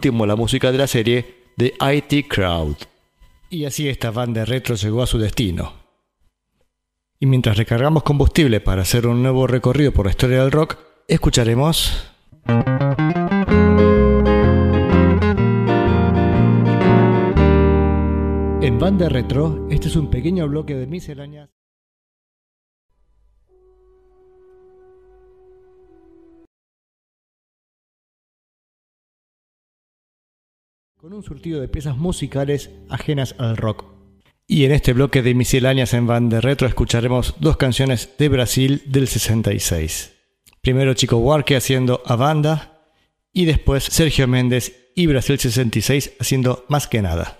[0.00, 2.76] último la música de la serie The IT Crowd.
[3.50, 5.74] Y así esta banda retro llegó a su destino.
[7.18, 12.10] Y mientras recargamos combustible para hacer un nuevo recorrido por la historia del rock, escucharemos...
[18.62, 21.59] En Banda Retro, este es un pequeño bloque de misceláneas.
[31.00, 33.86] Con un surtido de piezas musicales ajenas al rock.
[34.46, 39.08] Y en este bloque de misceláneas en Banda Retro escucharemos dos canciones de Brasil del
[39.08, 40.12] 66.
[40.60, 42.82] Primero Chico Buarque haciendo A Banda
[43.32, 47.39] y después Sergio Méndez y Brasil 66 haciendo Más que nada.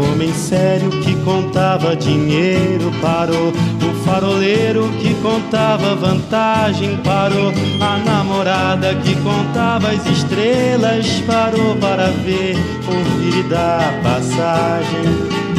[0.00, 3.48] O homem sério que contava dinheiro parou.
[3.48, 7.52] O faroleiro que contava vantagem parou.
[7.82, 12.56] A namorada que contava as estrelas parou para ver,
[12.88, 15.49] ouvir e dar passagem.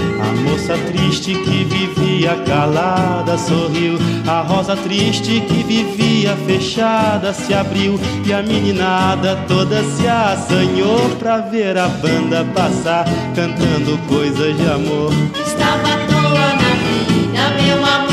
[0.44, 3.98] Moça triste que vivia calada sorriu.
[4.28, 8.00] A rosa triste que vivia fechada se abriu.
[8.26, 15.12] E a meninada toda se assanhou pra ver a banda passar, cantando coisas de amor.
[15.46, 18.11] Estava à toa na vida, meu amor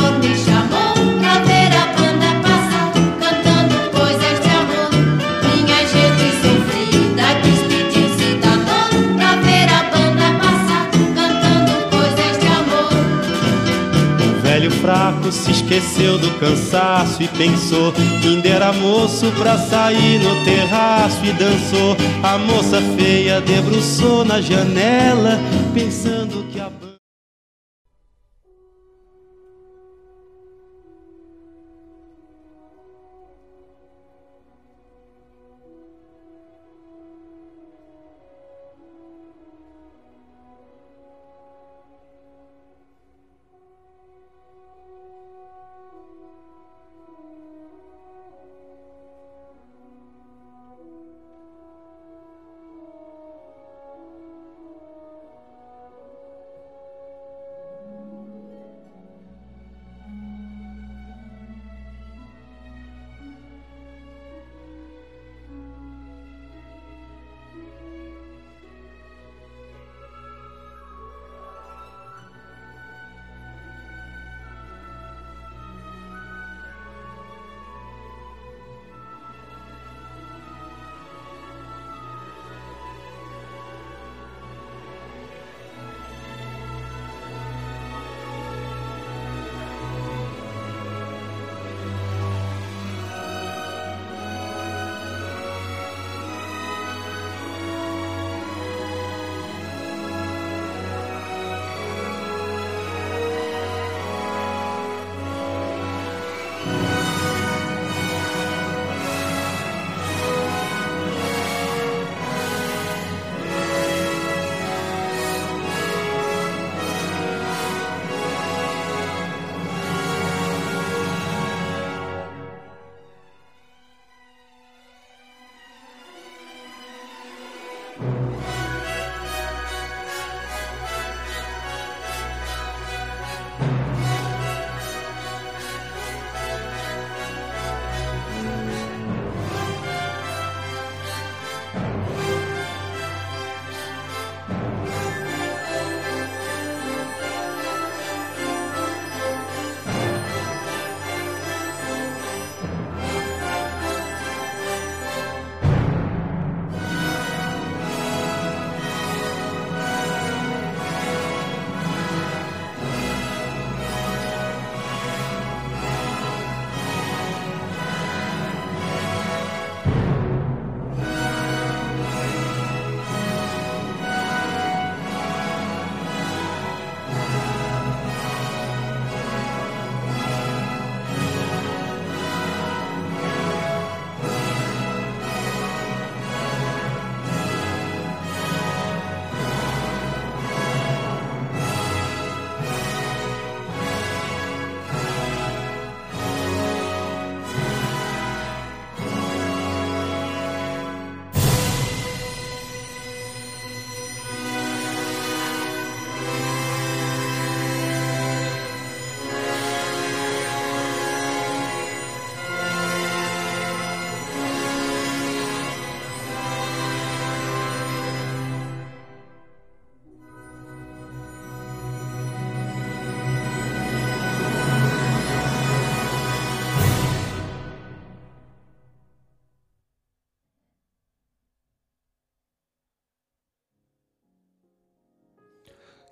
[14.80, 21.24] fraco se esqueceu do cansaço e pensou que ainda era moço pra sair no terraço
[21.24, 21.96] e dançou.
[22.22, 25.38] A moça feia debruçou na janela,
[25.74, 26.70] pensando que a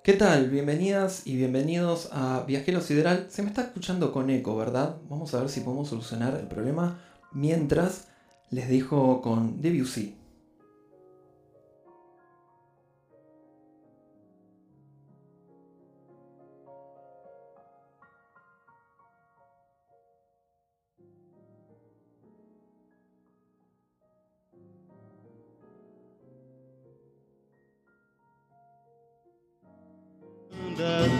[0.07, 0.49] ¿Qué tal?
[0.49, 3.27] Bienvenidas y bienvenidos a Viajero Sideral.
[3.29, 4.95] Se me está escuchando con eco, ¿verdad?
[5.09, 6.97] Vamos a ver si podemos solucionar el problema
[7.33, 8.07] mientras
[8.49, 10.16] les dejo con Debussy.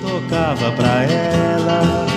[0.01, 2.17] Tocava pra ela.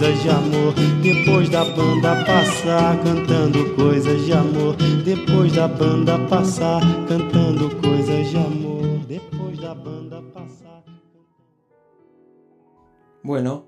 [0.00, 0.74] de amor.
[1.02, 4.76] Depois da banda passar, cantando coisas de amor.
[5.04, 8.98] Depois da banda passar, cantando coisas de amor.
[9.06, 10.82] Depois da banda passar.
[13.22, 13.64] Bueno,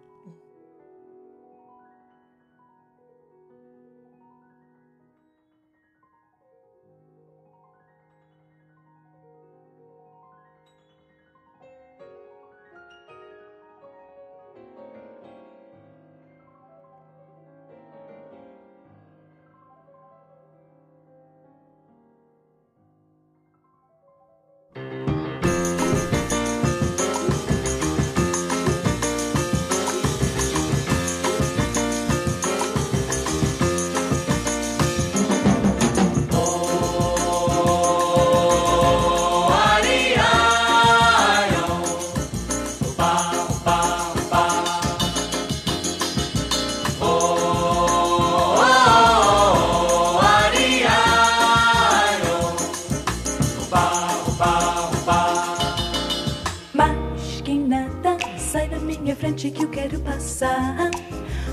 [59.46, 60.90] frente que eu quero passar.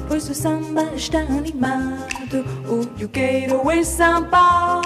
[0.08, 4.82] Pois o samba está animado, o que eu quero é samba.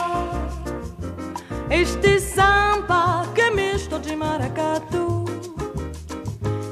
[1.69, 5.25] Este samba que é misto de maracatu.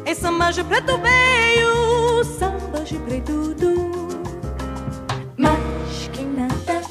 [0.06, 3.92] É samba de preto veio, samba de preto du.
[5.38, 6.81] Mas que nada,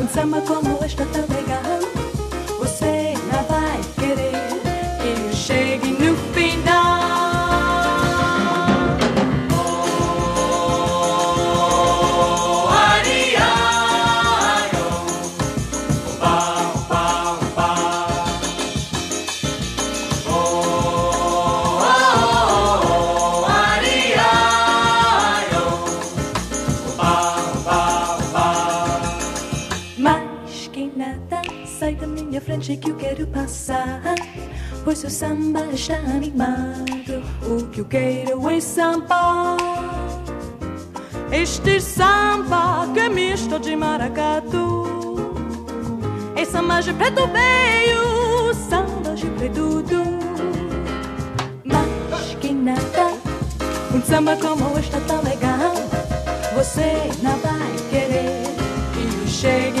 [0.00, 1.95] um samba como este é tão legal.
[34.86, 39.56] Pois o samba está animado, o que eu quero é samba.
[41.32, 44.86] Este samba que é misto de maracatu.
[46.36, 50.04] É samba de preto veio, samba de preto.
[51.64, 53.12] Mas que nada,
[53.92, 55.74] um samba como este é tão legal.
[56.54, 58.44] Você não vai querer
[58.94, 59.75] que eu chegue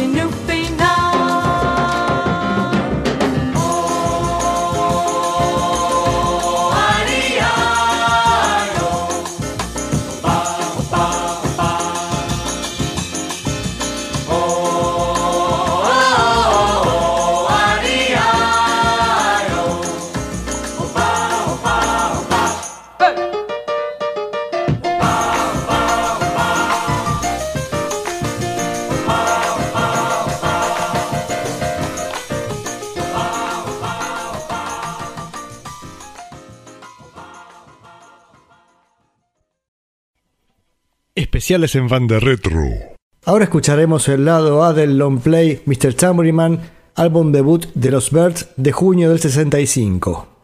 [41.48, 42.60] Retro.
[43.24, 45.94] Ahora escucharemos el lado A del long play Mr.
[45.94, 46.58] Tambourine
[46.96, 50.35] álbum debut de los Birds de junio del 65.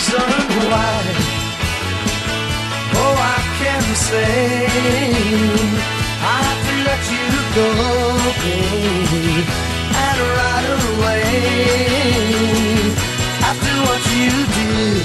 [0.00, 0.24] Reason
[0.70, 1.02] why.
[3.02, 4.66] Oh, I can say
[6.22, 7.26] I have to let you
[7.58, 7.68] go,
[10.04, 11.26] and right away.
[13.48, 15.04] After what you did,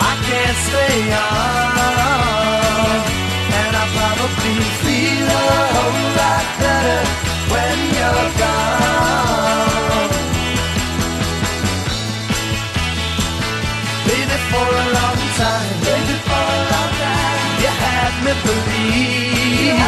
[0.00, 2.96] I can't stay on,
[3.60, 7.00] and I probably feel a whole lot better
[7.52, 8.51] when you're gone.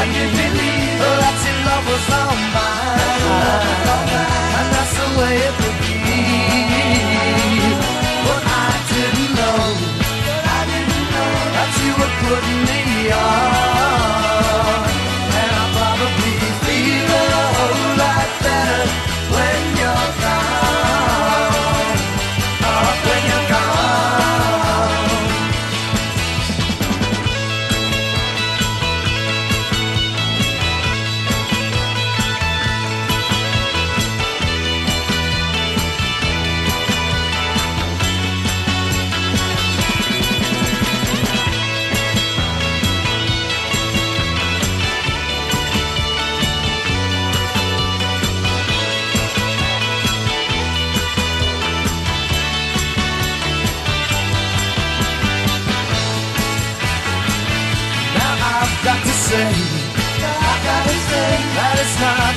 [0.04, 3.00] Believe, you believe that your love was all mine,
[4.58, 5.98] and that's the way it would be.
[8.26, 9.60] But I didn't know,
[10.44, 12.63] I didn't know that you were putting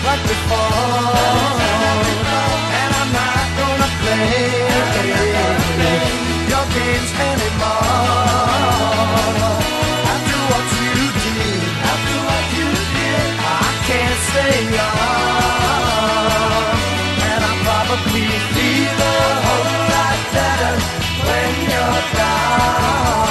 [0.08, 1.20] like before,
[2.82, 4.40] and I'm not gonna play
[6.52, 7.92] your games anymore.
[10.14, 11.62] After what you did,
[11.92, 15.12] after what you did, I can't stay on,
[17.32, 20.74] and I probably feel a whole lot better
[21.28, 23.27] when you're gone.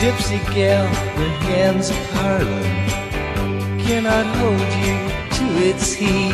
[0.00, 0.84] Gypsy gal,
[1.18, 2.64] the hands of Harlem
[3.78, 4.96] cannot hold you
[5.36, 6.32] to its heat.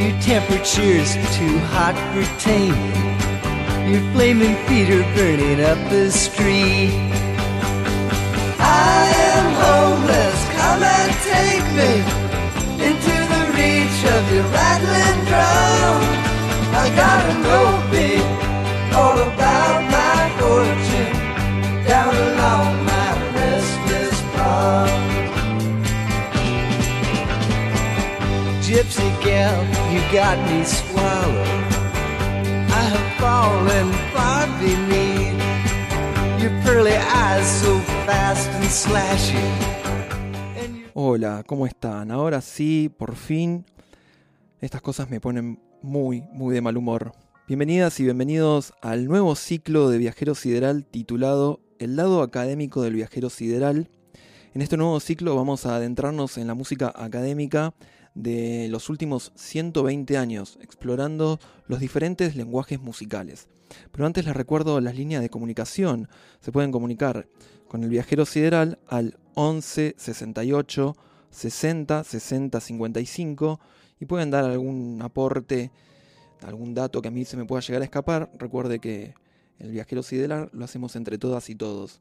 [0.00, 3.92] Your temperature's too hot for taming.
[3.92, 6.96] Your flaming feet are burning up the street.
[8.58, 11.92] I am homeless, come and take me
[12.88, 16.00] into the reach of your rattling drum.
[16.72, 18.24] I gotta know, babe,
[18.96, 20.87] all about my fortune
[28.78, 29.10] gypsy
[29.92, 31.48] you got me swallowed.
[32.70, 33.90] I have fallen
[36.96, 38.70] eyes so fast and
[40.94, 42.12] Hola, ¿cómo están?
[42.12, 43.64] Ahora sí, por fin,
[44.60, 47.14] estas cosas me ponen muy, muy de mal humor.
[47.48, 53.28] Bienvenidas y bienvenidos al nuevo ciclo de Viajero Sideral titulado El lado académico del viajero
[53.28, 53.90] sideral.
[54.54, 57.74] En este nuevo ciclo vamos a adentrarnos en la música académica
[58.14, 63.48] de los últimos 120 años, explorando los diferentes lenguajes musicales.
[63.92, 66.08] Pero antes les recuerdo las líneas de comunicación.
[66.40, 67.28] Se pueden comunicar
[67.68, 70.96] con el viajero sideral al 11 68
[71.30, 73.60] 60 60 55
[74.00, 75.70] y pueden dar algún aporte,
[76.42, 78.30] algún dato que a mí se me pueda llegar a escapar.
[78.38, 79.14] Recuerde que
[79.58, 82.00] el viajero sideral lo hacemos entre todas y todos.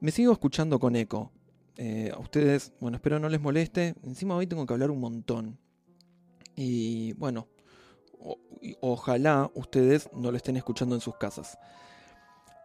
[0.00, 1.32] Me sigo escuchando con eco.
[1.80, 3.94] Eh, a ustedes, bueno, espero no les moleste.
[4.02, 5.58] Encima hoy tengo que hablar un montón.
[6.56, 7.46] Y bueno,
[8.80, 11.56] ojalá ustedes no lo estén escuchando en sus casas.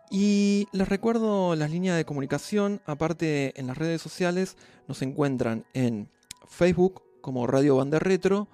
[0.09, 6.09] Y les recuerdo las líneas de comunicación, aparte en las redes sociales, nos encuentran en
[6.47, 8.47] Facebook como Radio Banda Retro,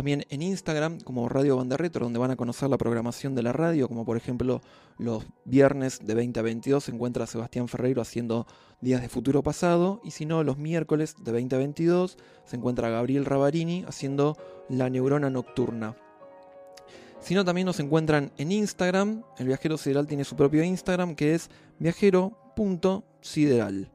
[0.00, 3.52] también en Instagram como Radio Banda Retro, donde van a conocer la programación de la
[3.52, 4.62] radio, como por ejemplo
[4.96, 8.46] los viernes de 20 a 22 se encuentra Sebastián Ferreiro haciendo
[8.80, 12.88] Días de Futuro Pasado, y si no, los miércoles de 20 a 22 se encuentra
[12.88, 14.38] Gabriel Rabarini haciendo
[14.70, 15.94] La Neurona Nocturna.
[17.20, 19.22] Si no, también nos encuentran en Instagram.
[19.36, 23.90] El viajero sideral tiene su propio Instagram que es viajero.sideral.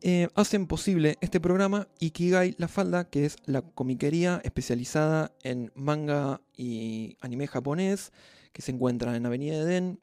[0.00, 6.40] Eh, hacen posible este programa Ikigai La Falda, que es la comiquería especializada en manga
[6.56, 8.12] y anime japonés,
[8.52, 9.98] que se encuentra en Avenida Eden,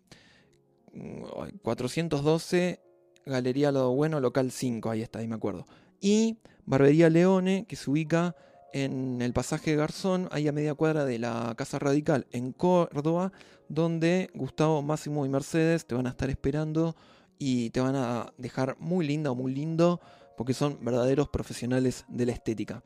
[0.94, 2.82] mm, 412,
[3.26, 5.66] Galería Lado Bueno, local 5, ahí está, ahí me acuerdo.
[6.02, 8.36] Y Barbería Leone, que se ubica
[8.74, 13.32] en el pasaje Garzón, ahí a media cuadra de la Casa Radical en Córdoba,
[13.70, 16.98] donde Gustavo, Máximo y Mercedes te van a estar esperando
[17.38, 20.02] y te van a dejar muy linda o muy lindo,
[20.38, 22.84] porque son verdaderos profesionales de la estética.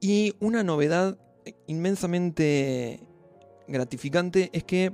[0.00, 1.18] Y una novedad
[1.66, 3.00] inmensamente
[3.68, 4.92] gratificante es que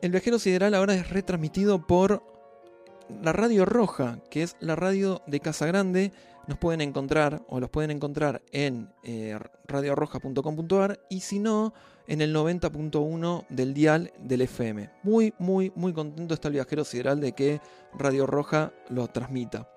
[0.00, 2.22] el viajero sideral ahora es retransmitido por
[3.22, 6.12] la Radio Roja, que es la radio de Casa Grande.
[6.46, 9.38] Nos pueden encontrar o los pueden encontrar en eh,
[11.08, 11.72] y si no,
[12.06, 14.90] en el 90.1 del dial del FM.
[15.02, 17.60] Muy, muy, muy contento está el viajero sideral de que
[17.94, 19.68] Radio Roja lo transmita.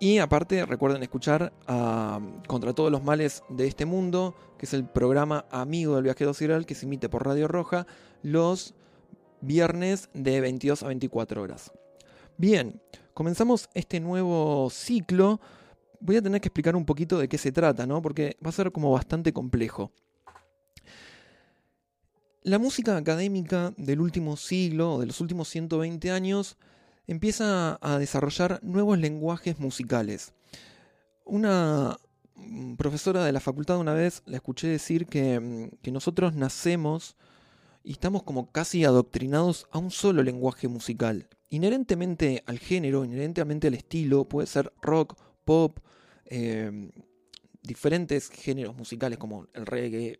[0.00, 4.84] Y aparte, recuerden escuchar a Contra todos los males de este mundo, que es el
[4.84, 7.86] programa amigo del viajero sideral que se emite por Radio Roja
[8.22, 8.74] los
[9.40, 11.72] viernes de 22 a 24 horas.
[12.36, 12.80] Bien,
[13.14, 15.40] comenzamos este nuevo ciclo.
[16.00, 18.02] Voy a tener que explicar un poquito de qué se trata, ¿no?
[18.02, 19.92] Porque va a ser como bastante complejo.
[22.42, 26.58] La música académica del último siglo, de los últimos 120 años,
[27.06, 30.34] empieza a desarrollar nuevos lenguajes musicales.
[31.24, 31.96] Una
[32.34, 37.16] mm, profesora de la facultad una vez la escuché decir que, mm, que nosotros nacemos
[37.82, 41.28] y estamos como casi adoctrinados a un solo lenguaje musical.
[41.54, 45.78] Inherentemente al género, inherentemente al estilo, puede ser rock, pop,
[46.24, 46.90] eh,
[47.62, 50.18] diferentes géneros musicales como el reggae,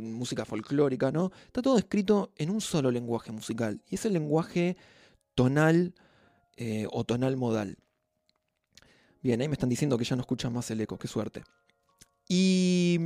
[0.00, 1.32] música folclórica, ¿no?
[1.44, 3.82] Está todo escrito en un solo lenguaje musical.
[3.90, 4.78] Y es el lenguaje
[5.34, 5.94] tonal
[6.56, 7.76] eh, o tonal modal.
[9.22, 11.42] Bien, ahí me están diciendo que ya no escuchan más el eco, qué suerte.
[12.26, 12.98] Y,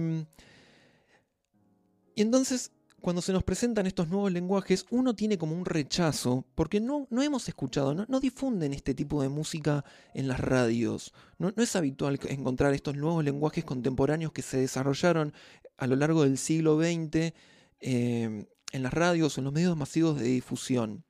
[2.14, 2.70] y entonces,
[3.04, 7.22] cuando se nos presentan estos nuevos lenguajes, uno tiene como un rechazo, porque no, no
[7.22, 11.12] hemos escuchado, no, no difunden este tipo de música en las radios.
[11.36, 15.34] No, no es habitual encontrar estos nuevos lenguajes contemporáneos que se desarrollaron
[15.76, 17.34] a lo largo del siglo XX
[17.80, 21.04] eh, en las radios o en los medios masivos de difusión.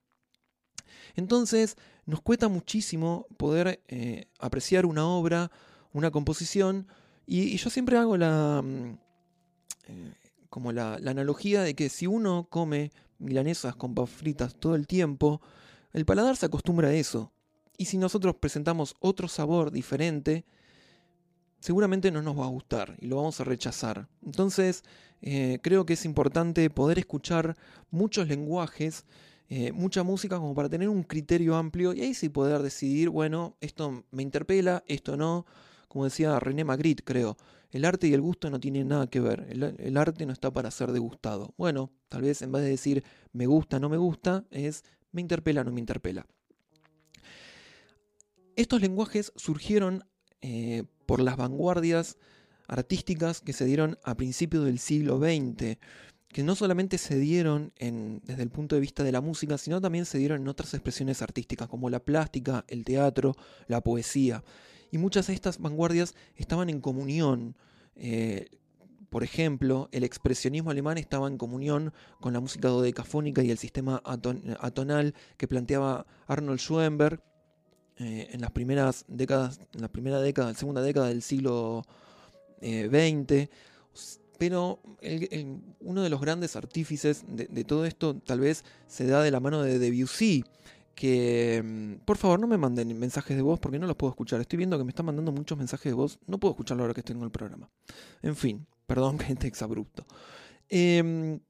[1.14, 1.76] Entonces,
[2.06, 5.52] nos cuesta muchísimo poder eh, apreciar una obra,
[5.92, 6.88] una composición,
[7.24, 8.98] y, y yo siempre hago la, mm,
[9.86, 10.14] eh,
[10.54, 15.42] como la, analogía de que si uno come milanesas con papas fritas todo el tiempo,
[15.92, 17.32] el paladar se acostumbra a eso.
[17.76, 20.44] Y si nosotros presentamos otro sabor diferente,
[21.58, 24.06] seguramente no nos va a gustar y lo vamos a rechazar.
[24.24, 24.84] Entonces,
[25.22, 27.56] eh, creo que es importante poder escuchar
[27.90, 29.06] muchos lenguajes,
[29.48, 33.56] eh, mucha música como para tener un criterio amplio y ahí sí poder decidir, bueno,
[33.60, 35.46] esto me interpela, esto no.
[35.88, 37.36] Como decía René Magritte, creo,
[37.74, 39.48] el arte y el gusto no tienen nada que ver.
[39.50, 41.54] El, arte no está para ser degustado.
[41.58, 45.64] Bueno, tal vez en vez de decir me gusta, no me gusta, es me interpela,
[45.64, 46.24] no me interpela.
[48.54, 50.04] Estos lenguajes surgieron
[50.40, 52.16] eh, por las vanguardias
[52.68, 55.76] artísticas que se dieron a principios del siglo XX,
[56.28, 60.06] que no solamente se dieron desde el punto de vista de la música, sino también
[60.06, 63.34] se dieron en otras expresiones artísticas, como la plástica, el teatro,
[63.66, 64.44] la poesía.
[64.94, 67.56] Y muchas de estas vanguardias estaban en comunión.
[67.96, 68.46] eh,
[69.10, 74.00] por ejemplo, el expresionismo alemán estaba en comunión con la música dodecafónica y el sistema
[74.04, 77.20] aton- atonal que planteaba Arnold Schoenberg
[77.98, 81.82] eh, en las primeras décadas, en la primera década, segunda década del siglo
[82.60, 83.48] eh, XX.
[83.94, 84.80] S- Pero
[85.80, 89.62] uno de los grandes artífices de todo esto tal vez se da de la mano
[89.62, 90.44] de Debussy,
[90.94, 94.40] que mm, por favor no me manden mensajes de voz porque no los puedo escuchar.
[94.40, 97.00] Estoy viendo que me están mandando muchos mensajes de voz, no puedo escucharlo ahora que
[97.00, 97.70] estoy en el programa.
[98.22, 100.06] En fin, perdón que este exabrupto.
[100.68, 101.40] Em,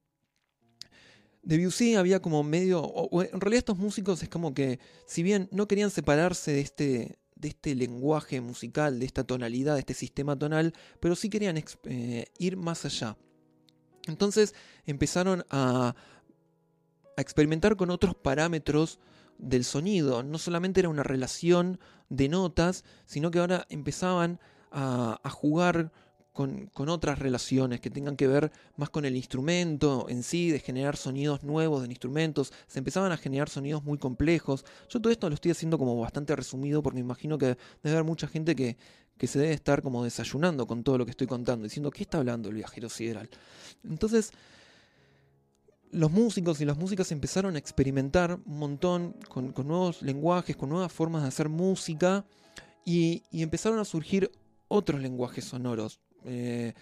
[1.43, 5.91] Debussy había como medio, en realidad estos músicos es como que, si bien no querían
[5.91, 11.15] separarse de este, de este lenguaje musical, de esta tonalidad, de este sistema tonal, pero
[11.15, 13.19] sí querían eh, ir más allá.
[14.07, 14.55] Entonces
[14.87, 15.95] empezaron a,
[17.17, 18.99] a experimentar con otros parámetros
[19.39, 20.23] del sonido.
[20.23, 25.93] No solamente era una relación de notas, sino que ahora empezaban a, jugar
[26.33, 30.59] con, con otras relaciones que tengan que ver más con el instrumento en sí, de
[30.59, 32.53] generar sonidos nuevos de instrumentos.
[32.67, 34.65] Se empezaban a generar sonidos muy complejos.
[34.89, 38.05] Yo todo esto lo estoy haciendo como bastante resumido porque me imagino que debe haber
[38.05, 38.77] mucha gente que,
[39.17, 42.19] que se debe estar como desayunando con todo lo que estoy contando, diciendo, ¿qué está
[42.19, 43.29] hablando el viajero sideral?
[43.85, 44.33] Entonces,
[45.95, 50.93] los músicos y las músicas empezaron a experimentar un montón con, nuevos lenguajes, con nuevas
[50.93, 52.25] formas de hacer música
[52.85, 54.31] y, empezaron a surgir
[54.69, 56.01] otros lenguajes sonoros.
[56.25, 56.75] Eh,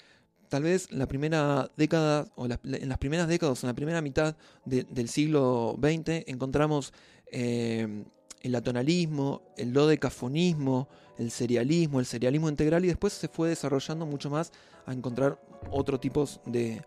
[0.49, 4.85] tal vez la primera década, o en las primeras décadas, en la primera mitad de-
[4.85, 6.93] del siglo XX, encontramos
[7.31, 8.05] eh,
[8.43, 14.31] el atonalismo, el dodecafonismo, el serialismo, el serialismo integral, y después se fue desarrollando mucho
[14.31, 14.53] más
[14.87, 16.83] a encontrar otros tipos de,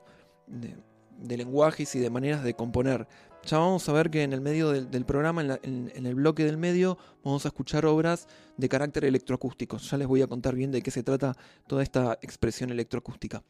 [0.47, 0.75] de-
[1.17, 3.07] de lenguajes y de maneras de componer.
[3.45, 6.97] Ya vamos a ver que en el medio del, programa, en, el bloque del medio,
[7.23, 9.77] vamos a escuchar obras de carácter electroacústico.
[9.77, 13.43] Ya les voy a contar bien de qué se trata toda esta expresión electroacústica.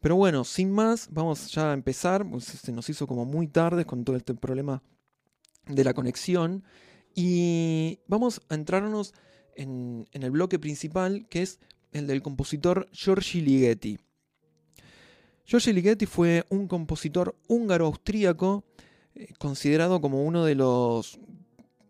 [0.00, 2.28] Pero bueno, sin más, vamos ya a empezar.
[2.30, 4.84] pues se nos hizo como muy tarde con todo este problema
[5.66, 6.62] de la conexión.
[7.14, 9.14] Y vamos a entrarnos
[9.56, 11.58] en, en el bloque principal, que es
[11.90, 13.98] el del compositor Giorgi Ligeti.
[15.48, 18.64] Giorgi Ligeti fue un compositor húngaro-austríaco
[19.14, 21.18] eh, considerado como uno de los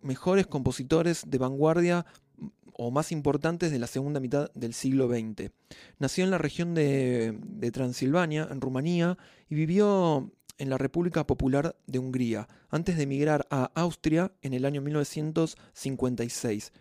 [0.00, 5.50] mejores compositores de vanguardia mm, o más importantes de la segunda mitad del siglo XX.
[5.98, 9.18] Nació en la región de, de Transilvania, en Rumanía,
[9.50, 14.66] y vivió en la República Popular de Hungría, antes de emigrar a Austria en el
[14.66, 16.72] año 1956.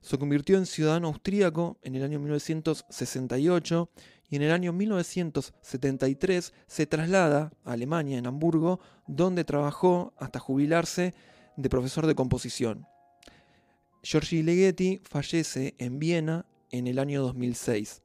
[0.00, 3.88] Se convirtió en ciudadano austríaco en el año 1968
[4.28, 11.14] y en el año 1973 se traslada a Alemania, en Hamburgo, donde trabajó hasta jubilarse
[11.56, 12.86] de profesor de composición.
[14.02, 18.02] Giorgi Ligeti fallece en Viena en el año 2006.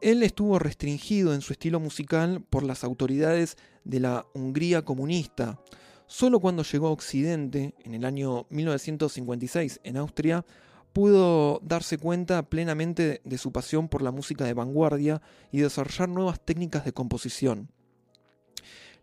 [0.00, 5.60] Él estuvo restringido en su estilo musical por las autoridades de la Hungría comunista.
[6.06, 10.44] Solo cuando llegó a Occidente, en el año 1956, en Austria,
[10.96, 15.20] pudo darse cuenta plenamente de su pasión por la música de vanguardia
[15.52, 17.68] y desarrollar nuevas técnicas de composición.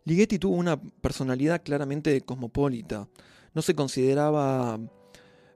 [0.03, 3.07] Ligeti tuvo una personalidad claramente cosmopolita.
[3.53, 4.79] No se consideraba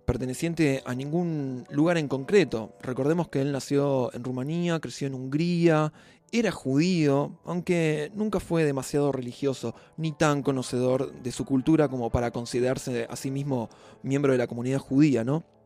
[0.05, 2.75] perteneciente a ningún lugar en concreto.
[2.83, 5.91] Recordemos que él nació en Rumanía, creció en Hungría,
[6.31, 12.29] era judío, aunque nunca fue demasiado religioso ni tan conocedor de su cultura como para
[12.29, 13.69] considerarse a sí mismo
[14.03, 15.56] miembro de la comunidad judía, ¿no?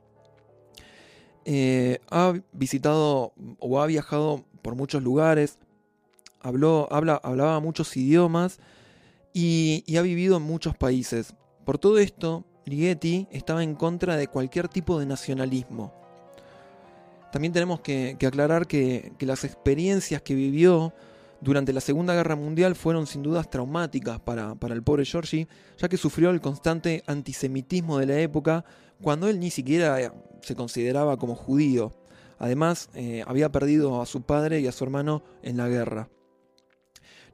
[1.45, 5.57] Eh, ha visitado o ha viajado por muchos lugares,
[6.39, 8.59] habló, habla, hablaba muchos idiomas
[9.33, 11.33] y, ha vivido en muchos países.
[11.65, 15.93] Por todo esto, Ligeti estaba en contra de cualquier tipo de nacionalismo.
[17.31, 20.93] También tenemos que, aclarar que, que las experiencias que vivió
[21.39, 25.89] durante la Segunda Guerra Mundial fueron sin dudas traumáticas para, para el pobre Giorgi, ya
[25.89, 28.63] que sufrió el constante antisemitismo de la época
[29.01, 30.11] cuando él ni siquiera eh,
[30.41, 31.91] se consideraba como judío.
[32.39, 36.09] Además, eh, había perdido a su padre y a su hermano en la guerra.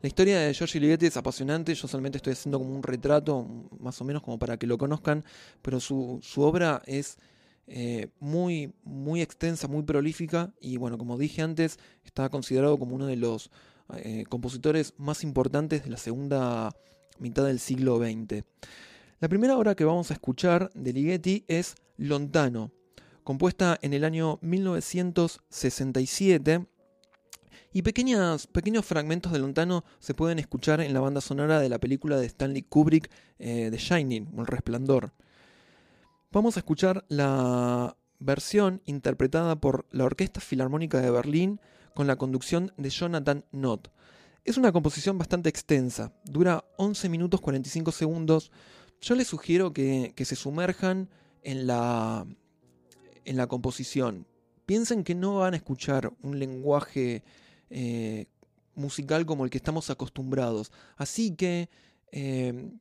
[0.01, 3.47] La historia de Giorgi Ligeti es apasionante, yo solamente estoy haciendo como un retrato,
[3.79, 5.23] más o menos como para que lo conozcan,
[5.61, 7.17] pero su, su obra es
[7.65, 13.07] eh, muy, muy extensa, muy prolífica y bueno, como dije antes, está considerado como uno
[13.07, 13.49] de los
[14.27, 16.75] compositores más importantes de la segunda
[17.19, 18.43] mitad del siglo XX.
[19.19, 22.71] La primera obra que vamos a escuchar de Ligeti es Lontano,
[23.23, 26.67] compuesta en el año 1967.
[27.73, 28.47] Y pequeños
[28.83, 32.61] fragmentos de Lontano se pueden escuchar en la banda sonora de la película de Stanley
[32.61, 35.13] Kubrick, eh, The Shining, El Resplandor.
[36.31, 41.59] Vamos a escuchar la versión interpretada por la Orquesta Filarmónica de Berlín
[41.95, 43.89] con la conducción de Jonathan Nott.
[44.45, 48.51] Es una composición bastante extensa, dura 11 minutos 45 segundos.
[49.01, 51.09] Yo les sugiero que, que se sumerjan
[51.43, 52.25] en la,
[53.25, 54.27] en la composición.
[54.65, 57.23] Piensen que no van a escuchar un lenguaje
[57.69, 58.25] eh,
[58.75, 60.71] musical como el que estamos acostumbrados.
[60.95, 61.69] Así que
[62.11, 62.71] eh,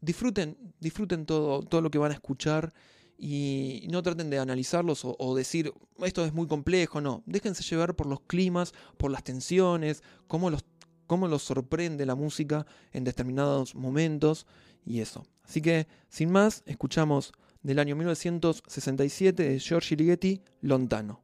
[0.00, 2.72] disfruten, disfruten todo, todo lo que van a escuchar
[3.16, 7.22] y no traten de analizarlos o, o decir esto es muy complejo, no.
[7.26, 10.64] Déjense llevar por los climas, por las tensiones, cómo los,
[11.06, 14.46] cómo los sorprende la música en determinados momentos
[14.84, 15.26] y eso.
[15.44, 21.22] Así que, sin más, escuchamos del año 1967 de Giorgi Ligeti, Lontano.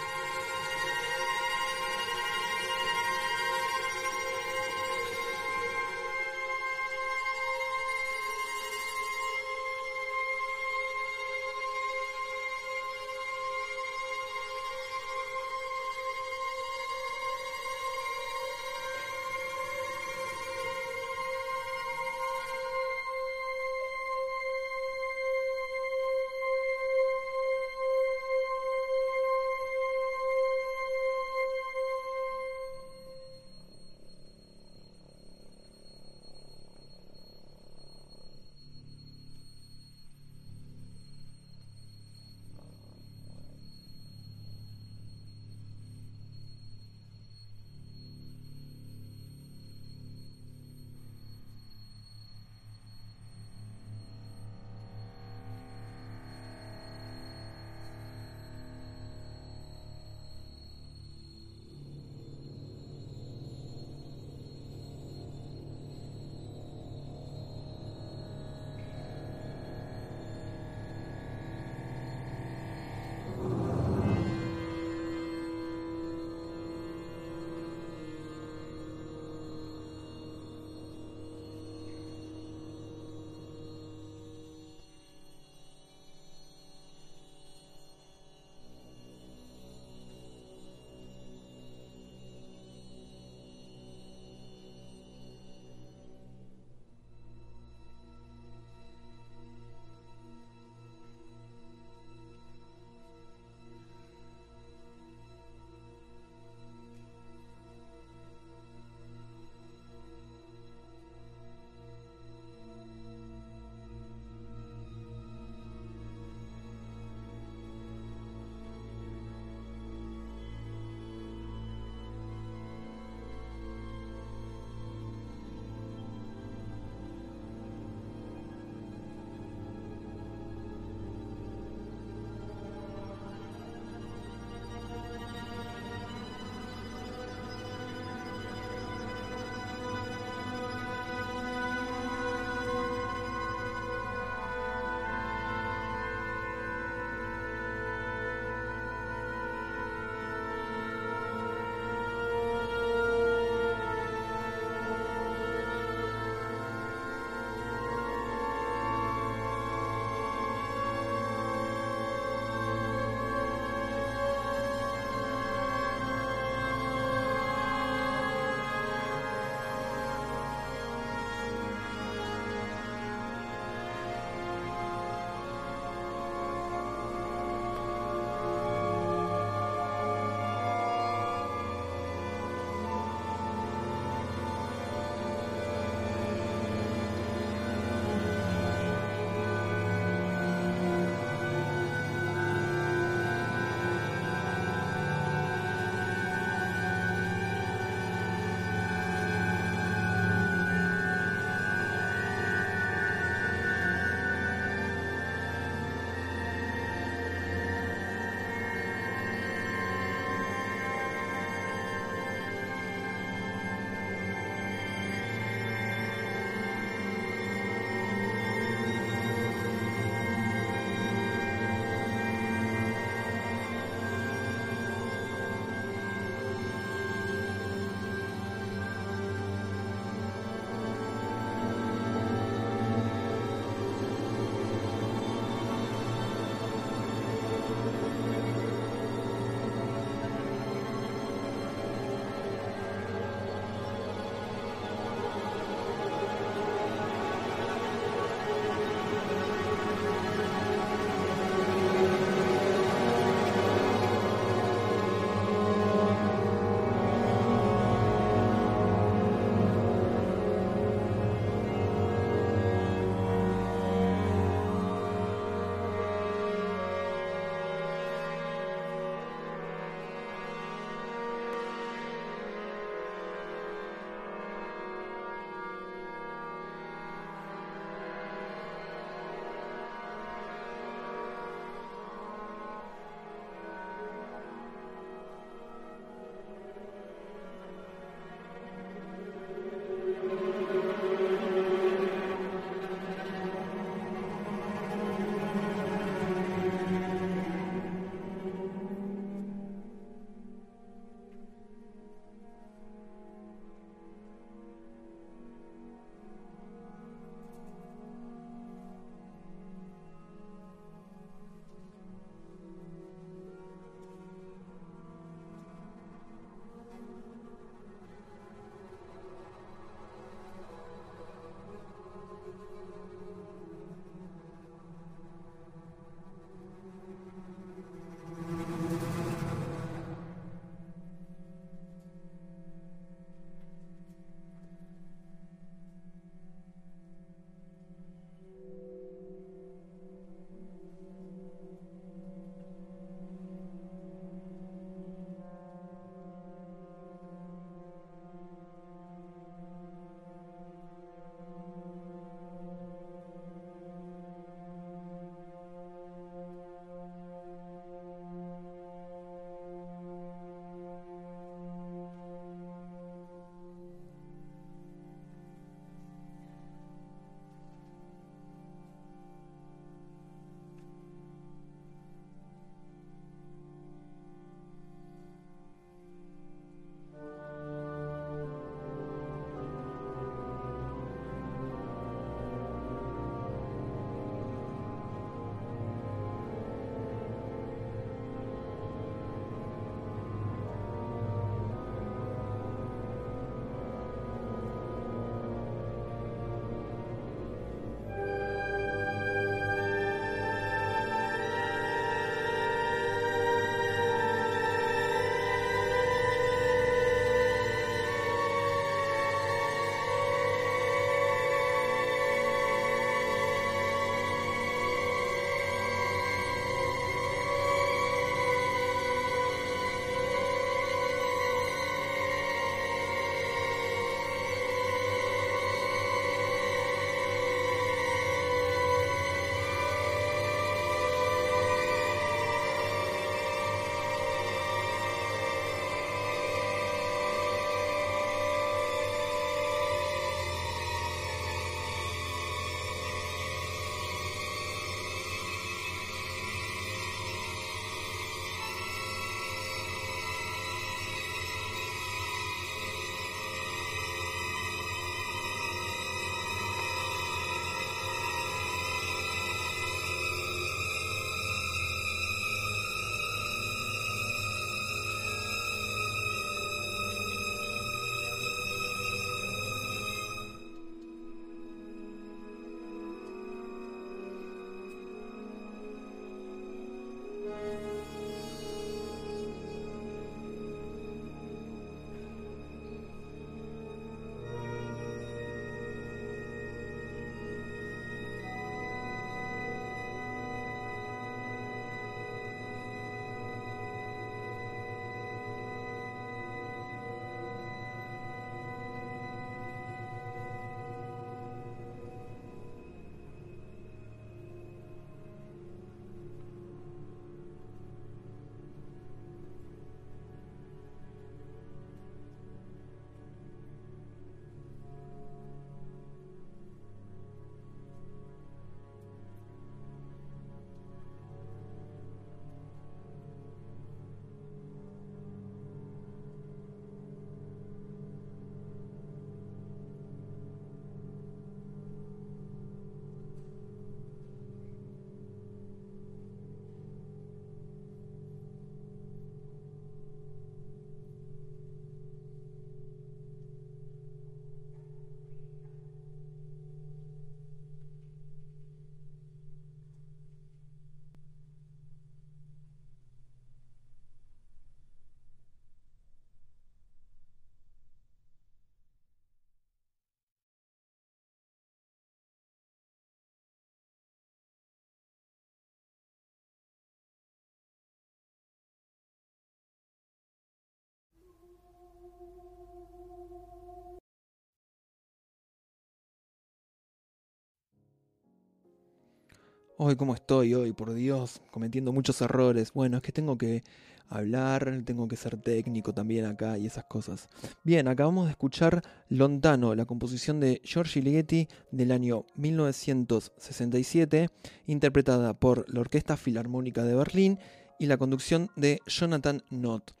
[579.83, 580.73] Hoy, ¿cómo estoy hoy?
[580.73, 582.71] Por Dios, cometiendo muchos errores.
[582.71, 583.63] Bueno, es que tengo que
[584.09, 587.29] hablar, tengo que ser técnico también acá y esas cosas.
[587.63, 594.29] Bien, acabamos de escuchar Lontano, la composición de Giorgi Ligeti del año 1967,
[594.67, 597.39] interpretada por la Orquesta Filarmónica de Berlín
[597.79, 600.00] y la conducción de Jonathan Nott.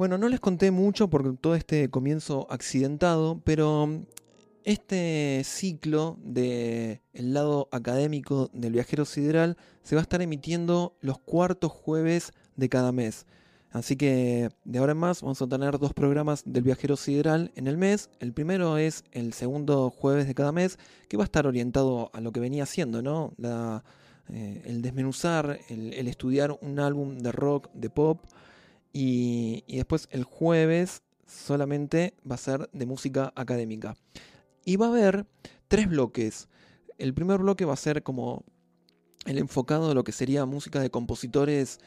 [0.00, 4.00] Bueno, no les conté mucho por todo este comienzo accidentado, pero
[4.64, 11.18] este ciclo de el lado académico del viajero sideral se va a estar emitiendo los
[11.18, 13.26] cuartos jueves de cada mes.
[13.72, 17.66] Así que de ahora en más vamos a tener dos programas del viajero sideral en
[17.66, 18.08] el mes.
[18.20, 20.78] El primero es el segundo jueves de cada mes,
[21.10, 23.34] que va a estar orientado a lo que venía haciendo, ¿no?
[24.32, 28.22] Eh, el desmenuzar, el estudiar un álbum de rock, de pop.
[28.92, 33.96] Y, después el jueves solamente va a ser de música académica.
[34.64, 35.26] Y va a haber
[35.68, 36.48] tres bloques.
[36.98, 38.44] El primer bloque va a ser como
[39.26, 41.78] el enfocado de lo que sería música de compositores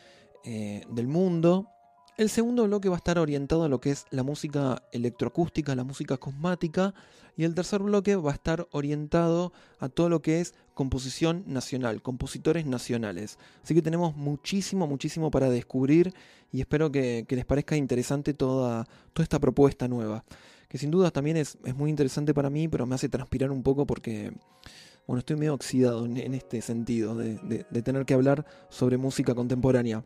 [0.43, 1.67] eh, del mundo.
[2.15, 5.83] El segundo bloque va a estar orientado a lo que es la música electroacústica, la
[5.83, 6.93] música cosmática.
[7.35, 12.03] Y el tercer bloque va a estar orientado a todo lo que es composición nacional,
[12.03, 13.39] compositores nacionales.
[13.63, 16.13] Así que tenemos muchísimo, muchísimo para descubrir
[16.51, 20.23] y espero que, les parezca interesante toda, esta propuesta nueva.
[20.69, 23.87] Que sin duda también es, muy interesante para mí, pero me hace transpirar un poco
[23.87, 24.31] porque
[25.07, 30.03] bueno, estoy medio oxidado en, este sentido de tener que hablar sobre música contemporánea.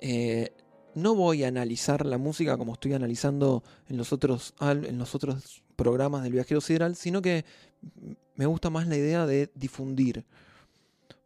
[0.00, 0.52] Eh,
[0.94, 5.62] no voy a analizar la música como estoy analizando en los otros, en los otros
[5.76, 7.44] programas del viajero sideral, sino que
[8.36, 10.24] me gusta más la idea de difundir.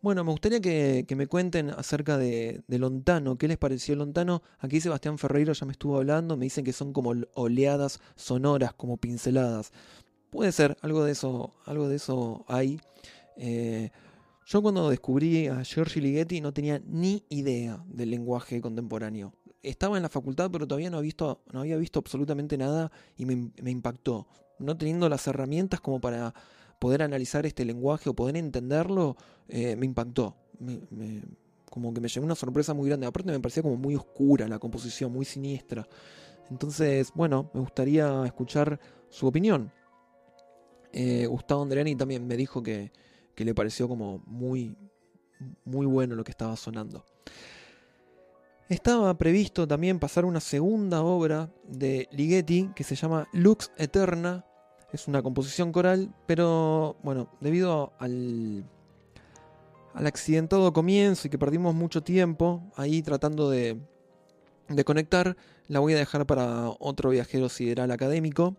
[0.00, 3.36] Bueno, me gustaría que, que me cuenten acerca de, de Lontano.
[3.36, 4.42] ¿Qué les pareció Lontano?
[4.60, 6.36] Aquí Sebastián Ferreiro ya me estuvo hablando.
[6.36, 9.72] Me dicen que son como oleadas sonoras, como pinceladas.
[10.30, 12.80] Puede ser, algo de eso, algo de eso hay.
[13.36, 13.90] Eh,
[14.48, 19.34] yo cuando descubrí a Giorgi Ligeti no tenía ni idea del lenguaje contemporáneo.
[19.62, 23.26] Estaba en la facultad, pero todavía no, había visto, no había visto absolutamente nada y
[23.26, 24.26] me, impactó.
[24.58, 26.32] No teniendo las herramientas como para
[26.78, 29.18] poder analizar este lenguaje o poder entenderlo,
[29.48, 30.34] eh, me impactó.
[30.58, 31.22] Me- me-
[31.68, 33.06] como que me llevó una sorpresa muy grande.
[33.06, 35.86] Aparte me parecía como muy oscura la composición, muy siniestra.
[36.50, 38.80] Entonces, bueno, me gustaría escuchar
[39.10, 39.70] su opinión.
[40.90, 42.92] Eh, Gustavo Andreani también me dijo que,
[43.38, 44.76] que le pareció como muy,
[45.64, 47.04] muy bueno lo que estaba sonando.
[48.68, 54.44] Estaba previsto también pasar una segunda obra de Ligeti que se llama Lux Eterna.
[54.92, 58.68] Es una composición coral, pero bueno, debido al,
[59.94, 63.80] al accidentado comienzo y que perdimos mucho tiempo ahí tratando de,
[64.68, 65.36] de conectar,
[65.68, 68.56] la voy a dejar para otro viajero sideral académico.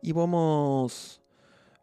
[0.00, 1.21] Y vamos,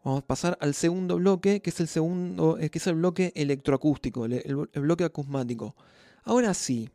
[0.04, 3.32] vamos a pasar al segundo bloque, que es el segundo, eh, que es el bloque
[3.34, 5.74] electroacústico, el, el- bloque acusmático.
[6.24, 6.90] Ahora sí,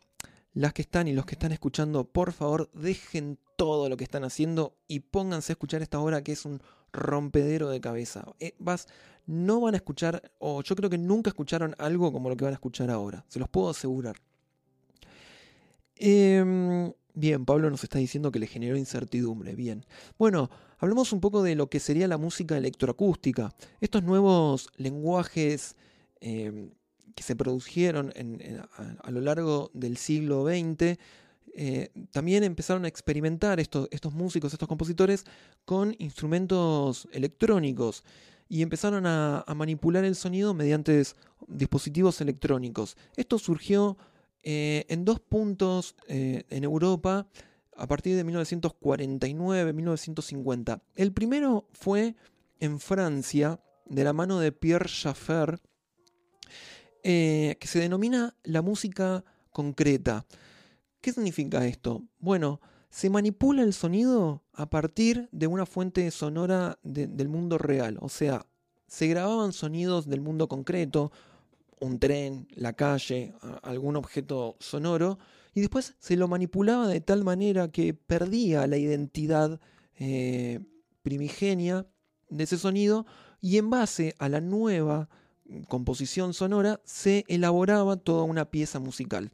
[0.53, 4.23] las que están y los que están escuchando, por favor, dejen todo lo que están
[4.23, 8.25] haciendo y pónganse a escuchar esta obra que es un rompedero de cabeza.
[8.39, 8.87] Eh, vas,
[9.25, 12.53] no van a escuchar, o yo creo que nunca escucharon algo como lo que van
[12.53, 14.15] a escuchar ahora, se los puedo asegurar.
[15.97, 19.55] Em, bien, Pablo nos está diciendo que le generó incertidumbre.
[19.55, 19.85] Bien.
[20.17, 23.53] Bueno, hablemos un poco de lo que sería la música electroacústica.
[23.81, 25.75] Estos nuevos lenguajes
[26.19, 26.71] em,
[27.15, 28.13] que se produjeron
[29.01, 30.97] a, lo largo del siglo XX.
[31.57, 35.23] eh, también empezaron a experimentar estos, músicos, estos compositores,
[35.63, 38.03] con instrumentos electrónicos
[38.49, 41.01] y empezaron a, manipular el sonido mediante
[41.47, 42.97] dispositivos electrónicos.
[43.15, 43.97] Esto surgió
[44.45, 47.27] eh, en dos puntos eh, en Europa
[47.75, 50.81] a partir de 1949-1950.
[50.95, 52.15] El primero fue
[52.59, 55.59] en Francia, de la mano de Pierre Schaeffer,
[57.03, 60.25] eh, que se denomina la música concreta.
[61.01, 62.03] ¿Qué significa esto?
[62.19, 67.97] Bueno, se manipula el sonido a partir de una fuente sonora de- del mundo real.
[68.01, 68.45] O sea,
[68.87, 71.11] se grababan sonidos del mundo concreto,
[71.79, 75.17] un tren, la calle, algún objeto sonoro,
[75.53, 79.59] y después se lo manipulaba de tal manera que perdía la identidad
[79.97, 80.59] eh,
[81.01, 81.85] primigenia
[82.29, 83.05] de ese sonido
[83.39, 85.09] y en base a la nueva
[85.67, 89.31] composición sonora se elaboraba toda una pieza musical.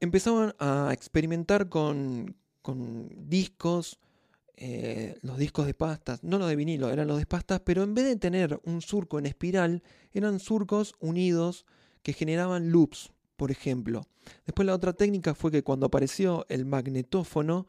[0.00, 3.98] Empezaban a experimentar con, con discos,
[4.60, 7.94] eh, los discos de pastas, no los de vinilo, eran los de pastas, pero en
[7.94, 9.82] vez de tener un surco en espiral,
[10.12, 11.64] eran surcos unidos
[12.02, 14.06] que generaban loops, por ejemplo.
[14.44, 17.66] Después la otra técnica fue que cuando apareció el magnetófono,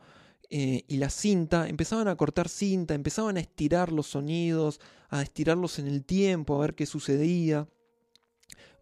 [0.52, 5.78] eh, y la cinta, empezaban a cortar cinta, empezaban a estirar los sonidos, a estirarlos
[5.78, 7.68] en el tiempo, a ver qué sucedía.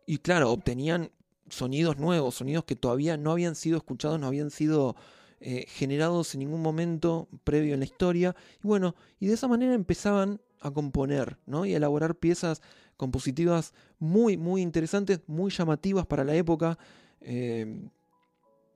[0.05, 1.12] Y claro, obtenían
[1.49, 4.95] sonidos nuevos, sonidos que todavía no habían sido escuchados, no habían sido
[5.39, 8.35] eh, generados en ningún momento previo en la historia.
[8.63, 11.65] Y bueno, y de esa manera empezaban a componer, ¿no?
[11.65, 12.61] Y a elaborar piezas
[12.97, 16.79] compositivas muy, muy interesantes, muy llamativas para la época.
[17.21, 17.88] Eh,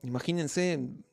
[0.03, 1.03] imagínense, en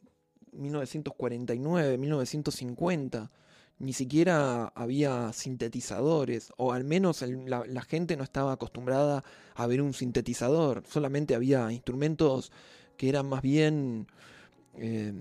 [0.52, 3.30] 1949, 1950,
[3.78, 9.24] ni siquiera había sintetizadores, o al menos la gente no estaba acostumbrada
[9.54, 12.50] a ver un sintetizador, solamente había instrumentos
[12.96, 14.08] que eran más bien
[14.80, 15.12] eh,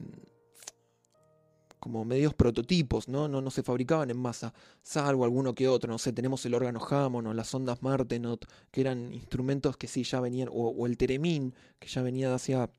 [1.80, 3.28] como medios prototipos, ¿no?
[3.28, 3.42] ¿no?
[3.42, 7.28] No se fabricaban en masa, salvo alguno que otro, no sé, tenemos el órgano Hammond
[7.28, 11.88] o las ondas Martenot, que eran instrumentos que sí ya venían, o, el Teremin, que
[11.88, 12.70] ya venía de hacia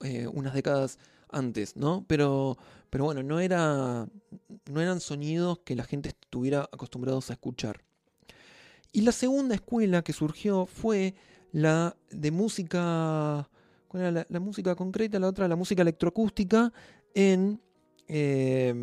[0.00, 0.98] eh, unas décadas
[1.30, 2.04] antes, ¿no?
[2.06, 2.58] Pero,
[2.90, 4.06] pero bueno, no, era,
[4.70, 7.82] no eran sonidos que la gente estuviera acostumbrados a escuchar.
[8.92, 11.14] Y la segunda escuela que surgió fue
[11.50, 13.48] la de música.
[13.94, 15.20] ¿Cuál era la, música concreta?
[15.20, 16.72] La otra, la música electroacústica
[17.14, 17.60] en,
[18.08, 18.74] eh,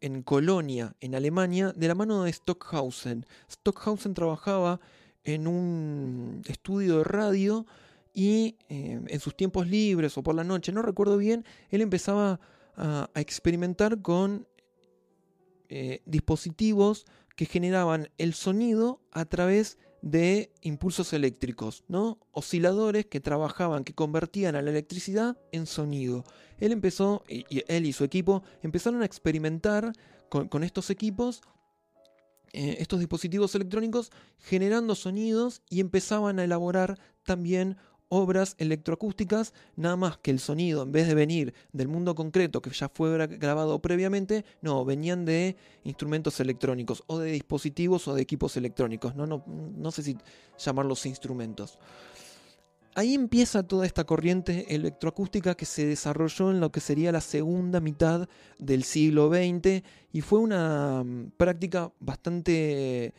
[0.00, 3.24] en Colonia, en Alemania, de la mano de Stockhausen.
[3.48, 4.80] Stockhausen trabajaba
[5.22, 7.64] en un estudio de radio
[8.12, 12.40] y eh, en sus tiempos libres o por la noche, no recuerdo bien, él empezaba
[12.74, 14.48] a, a experimentar con
[15.68, 17.06] eh, dispositivos
[17.36, 22.20] que generaban el sonido a través de impulsos eléctricos, ¿no?
[22.30, 26.22] Osciladores que trabajaban, que convertían a la electricidad en sonido.
[26.58, 29.92] Él empezó, y, él y su equipo empezaron a experimentar
[30.28, 31.40] con, con estos equipos,
[32.52, 37.76] eh, estos dispositivos electrónicos, generando sonidos y empezaban a elaborar también
[38.08, 42.70] obras electroacústicas, nada más que el sonido, en vez de venir del mundo concreto que
[42.70, 48.22] ya fue gra- grabado previamente, no, venían de instrumentos electrónicos o de dispositivos o de
[48.22, 50.16] equipos electrónicos, no, no, no sé si
[50.58, 51.78] llamarlos instrumentos.
[52.94, 57.78] Ahí empieza toda esta corriente electroacústica que se desarrolló en lo que sería la segunda
[57.78, 58.26] mitad
[58.58, 59.82] del siglo XX
[60.12, 63.12] y fue una mm, práctica bastante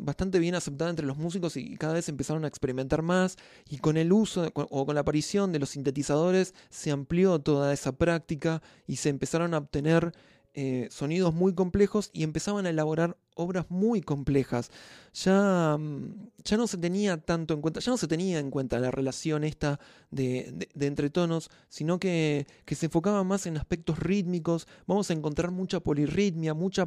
[0.00, 3.36] bastante bien aceptada entre los músicos y cada vez empezaron a experimentar más
[3.68, 7.92] y con el uso o con la aparición de los sintetizadores se amplió toda esa
[7.92, 10.12] práctica y se empezaron a obtener
[10.56, 14.70] eh, sonidos muy complejos y empezaban a elaborar obras muy complejas.
[15.12, 18.78] Ya, mm, ya no se tenía tanto en cuenta, ya no se tenía en cuenta
[18.78, 19.80] la relación esta
[20.12, 24.68] de, de, de entretonos, sino que, que se enfocaba más en aspectos rítmicos.
[24.86, 26.86] Vamos a encontrar mucha polirritmia, mucha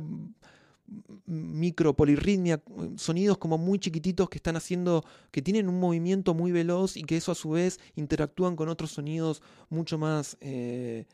[1.25, 2.61] micropolirritmia,
[2.95, 7.17] sonidos como muy chiquititos que están haciendo, que tienen un movimiento muy veloz y que
[7.17, 11.05] eso a su vez interactúan con otros sonidos mucho más eh,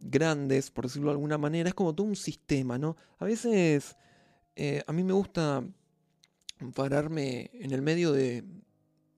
[0.00, 1.68] grandes, por decirlo de alguna manera.
[1.68, 2.96] Es como todo un sistema, ¿no?
[3.18, 3.96] A veces
[4.56, 5.62] eh, a mí me gusta
[6.74, 8.44] pararme en el medio de,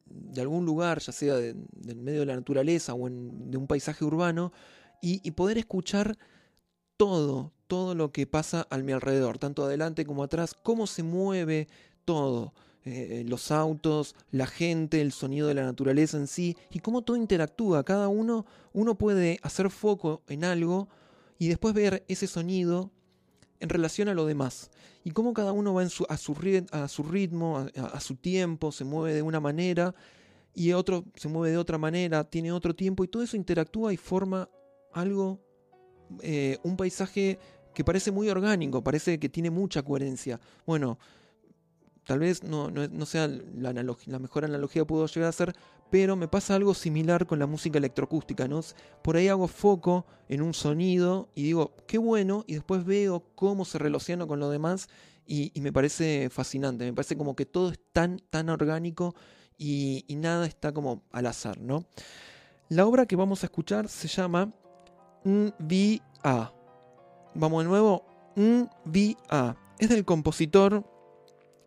[0.07, 3.67] de algún lugar, ya sea de- del medio de la naturaleza o en- de un
[3.69, 4.53] paisaje urbano,
[5.01, 6.19] y, y poder escuchar
[6.97, 11.69] todo, todo lo que pasa a mi alrededor, tanto adelante como atrás, cómo se mueve
[12.05, 12.55] todo,
[12.85, 17.17] eh, los autos, la gente, el sonido de la naturaleza en sí, y cómo todo
[17.17, 20.89] interactúa, cada uno, uno puede hacer foco en algo
[21.39, 22.91] y después ver ese sonido
[23.61, 24.71] en relación a lo demás,
[25.05, 28.85] y cómo cada uno va en su- a, su, ritmo, a, a su tiempo, se
[28.85, 29.95] mueve de una manera,
[30.55, 33.97] y otro se mueve de otra manera, tiene otro tiempo, y todo eso interactúa y
[33.97, 34.49] forma
[34.93, 35.39] algo
[36.23, 37.39] eh, un paisaje
[37.79, 40.41] que parece muy orgánico, parece que tiene mucha coherencia.
[40.67, 40.99] Bueno,
[42.03, 43.73] tal vez no, no, sea la,
[44.19, 45.55] mejor analogía puedo llegar a ser,
[45.89, 48.63] pero me pasa algo similar con la música electroacústica, ¿no?
[49.01, 53.65] Por ahí hago foco en un sonido y digo, qué bueno, y después veo cómo
[53.65, 54.89] se relaciona con lo demás
[55.25, 59.15] y, me parece fascinante, me parece como que todo es tan, tan orgánico
[59.57, 61.87] y, y nada está como al azar, ¿no?
[62.71, 64.53] La obra que vamos a escuchar se llama
[65.23, 66.58] NVA.
[67.39, 68.05] Vamos de nuevo.
[68.35, 69.57] NVA.
[69.79, 70.85] Es del compositor.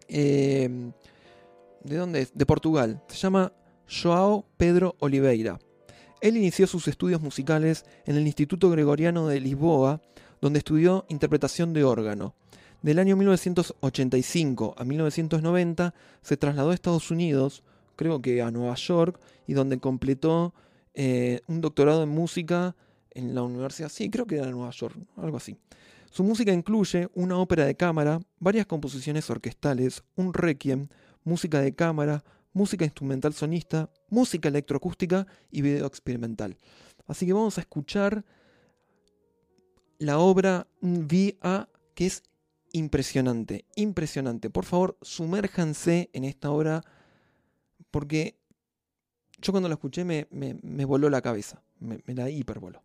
[0.10, 0.92] eh,
[1.86, 2.32] ¿De dónde es?
[2.36, 3.02] De Portugal.
[3.08, 3.54] Se llama
[3.88, 5.60] Joao Pedro Oliveira.
[6.20, 10.02] Él inició sus estudios musicales en el Instituto Gregoriano de Lisboa,
[10.42, 12.36] donde estudió interpretación de órgano.
[12.82, 17.64] Del año 1985 a 1990 se trasladó a Estados Unidos,
[17.96, 20.54] creo que a Nueva York, y donde completó
[20.96, 22.76] eh, un doctorado en música
[23.14, 25.58] en la universidad, sí, creo que era en Nueva York, algo así.
[26.12, 30.90] Su música incluye una ópera de cámara, varias composiciones orquestales, un requiem,
[31.24, 36.58] música de cámara, música instrumental sonista, música electroacústica y video experimental.
[37.08, 38.26] Así que vamos a escuchar
[40.00, 42.24] la obra VA, que es
[42.74, 44.50] impresionante, impresionante.
[44.50, 46.82] Por favor, sumérjanse en esta obra,
[47.90, 48.38] porque
[49.42, 52.82] yo cuando la escuché me, me, voló la cabeza, me, me la hipervoló.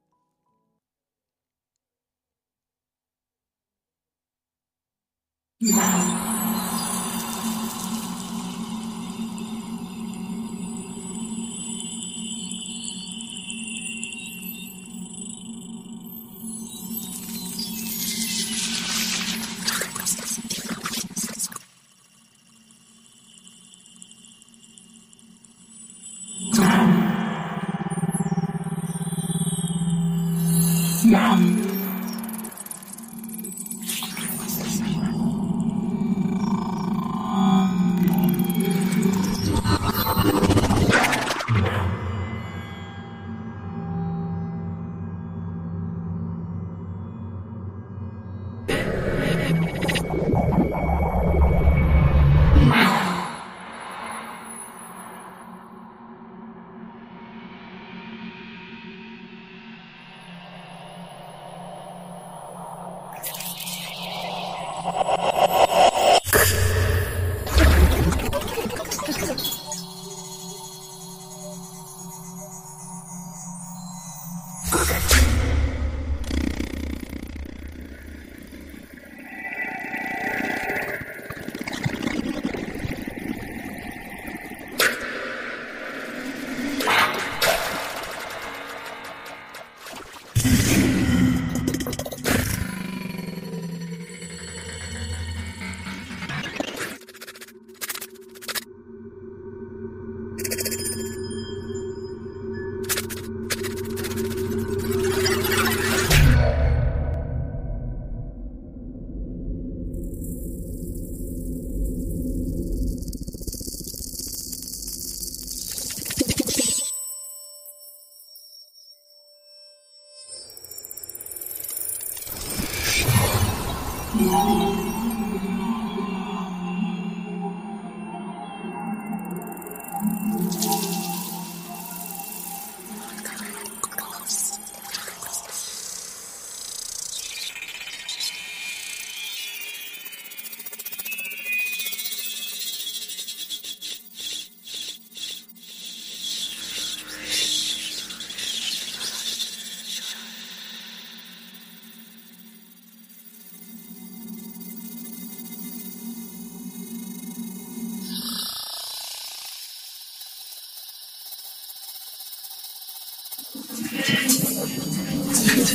[5.59, 6.36] Yeah.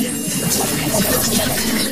[0.00, 1.91] よろしくお願いします。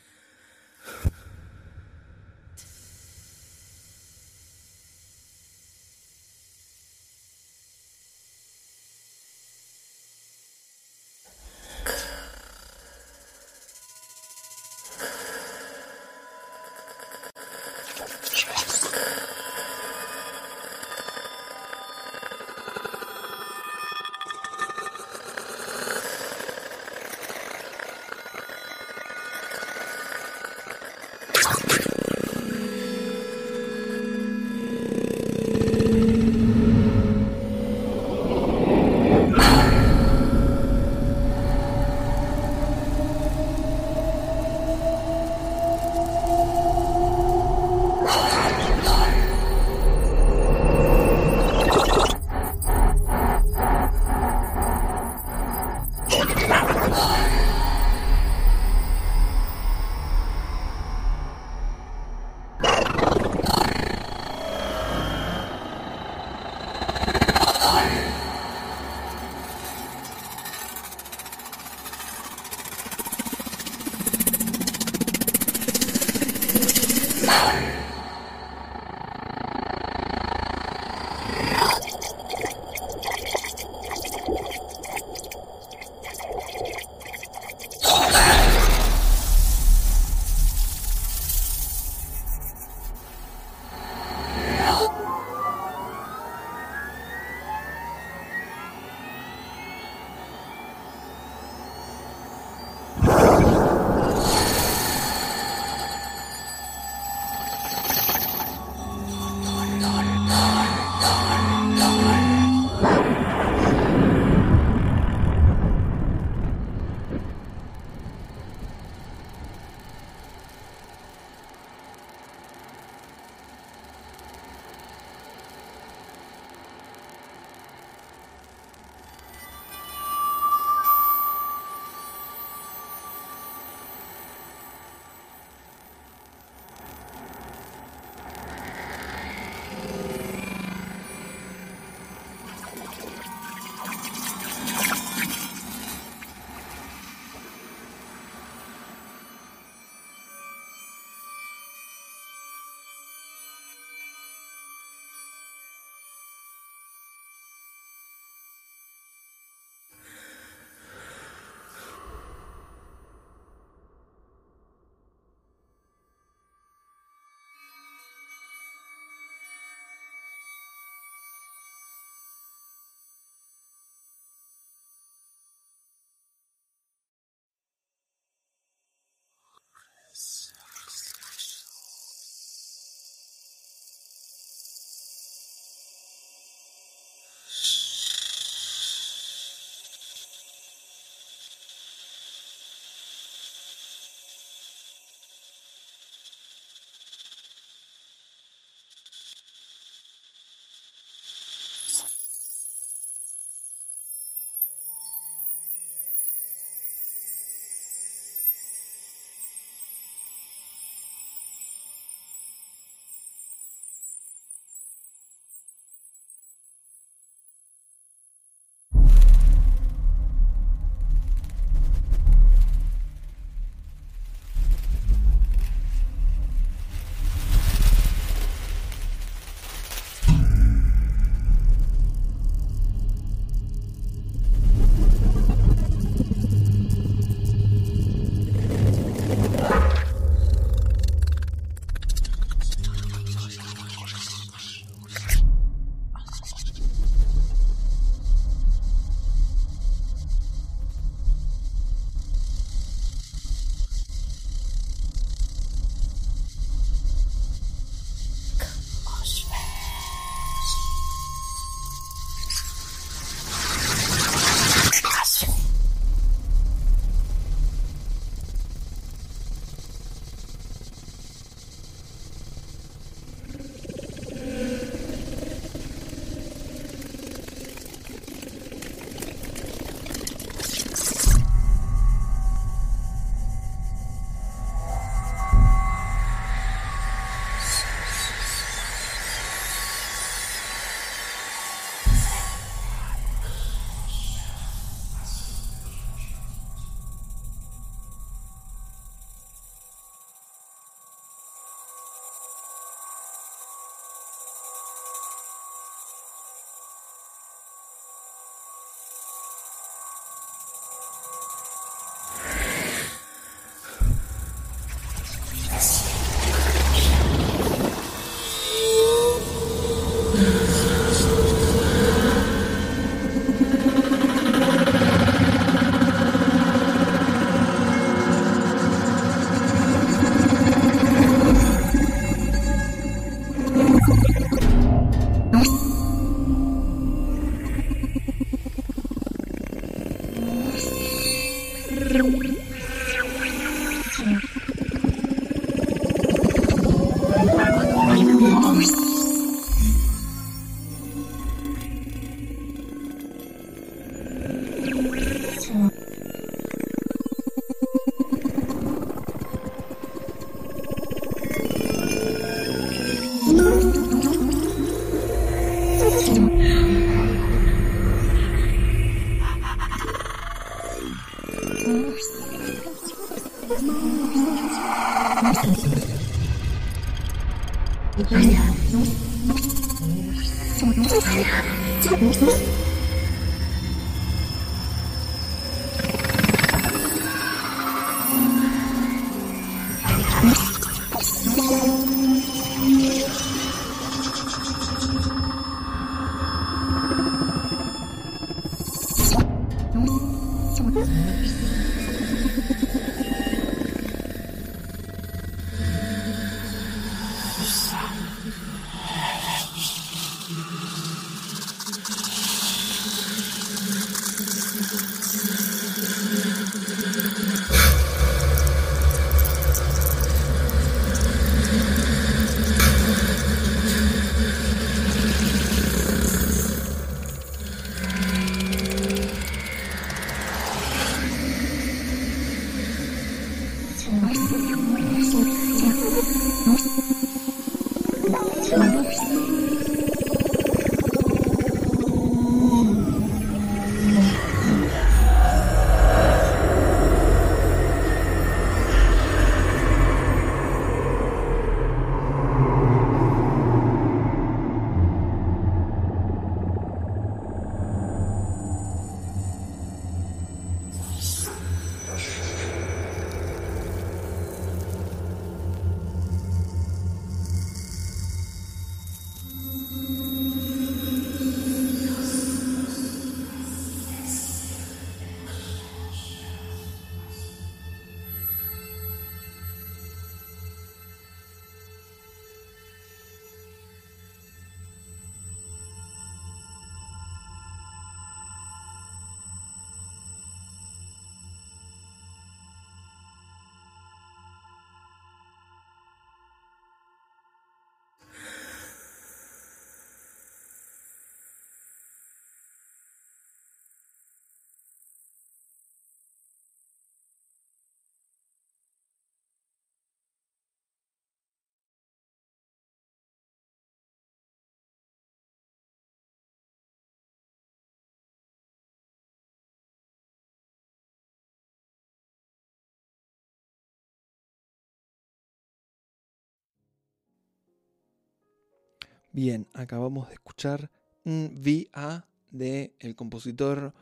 [529.33, 530.91] Bien, acabamos de escuchar
[531.23, 533.93] VA de el compositor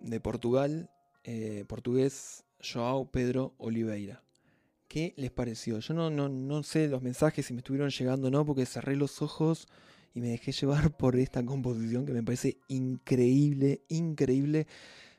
[0.00, 0.90] de Portugal,
[1.22, 4.24] eh, portugués Joao Pedro Oliveira.
[4.88, 5.78] ¿Qué les pareció?
[5.78, 8.96] Yo no, no, no sé los mensajes si me estuvieron llegando o no, porque cerré
[8.96, 9.68] los ojos
[10.12, 14.66] y me dejé llevar por esta composición que me parece increíble, increíble.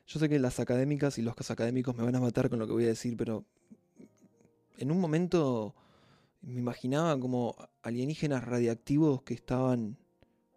[0.06, 2.74] Yo sé que las académicas y los académicos me van a matar con lo que
[2.74, 3.46] voy a decir, pero
[4.76, 5.74] en un momento
[6.46, 9.96] me imaginaba como alienígenas radiactivos que estaban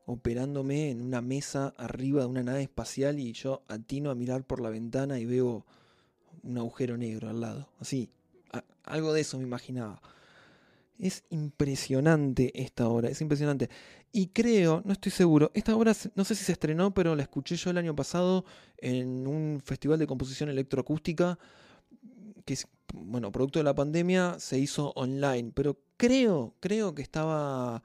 [0.06, 4.62] operándome en una mesa arriba de una nave espacial y yo atino a mirar por
[4.62, 5.66] la ventana y veo
[6.44, 7.70] un agujero negro al lado.
[7.80, 8.10] Así,
[8.84, 10.02] algo de eso me imaginaba.
[10.98, 13.70] Es impresionante esta obra, es impresionante.
[14.12, 17.56] Y creo, no estoy seguro, esta obra no sé si se estrenó, pero la escuché
[17.56, 18.46] yo el año pasado
[18.78, 21.38] en un festival de composición electroacústica
[22.46, 22.58] que
[22.94, 27.84] bueno, producto de la pandemia se hizo online, pero creo, creo que estaba,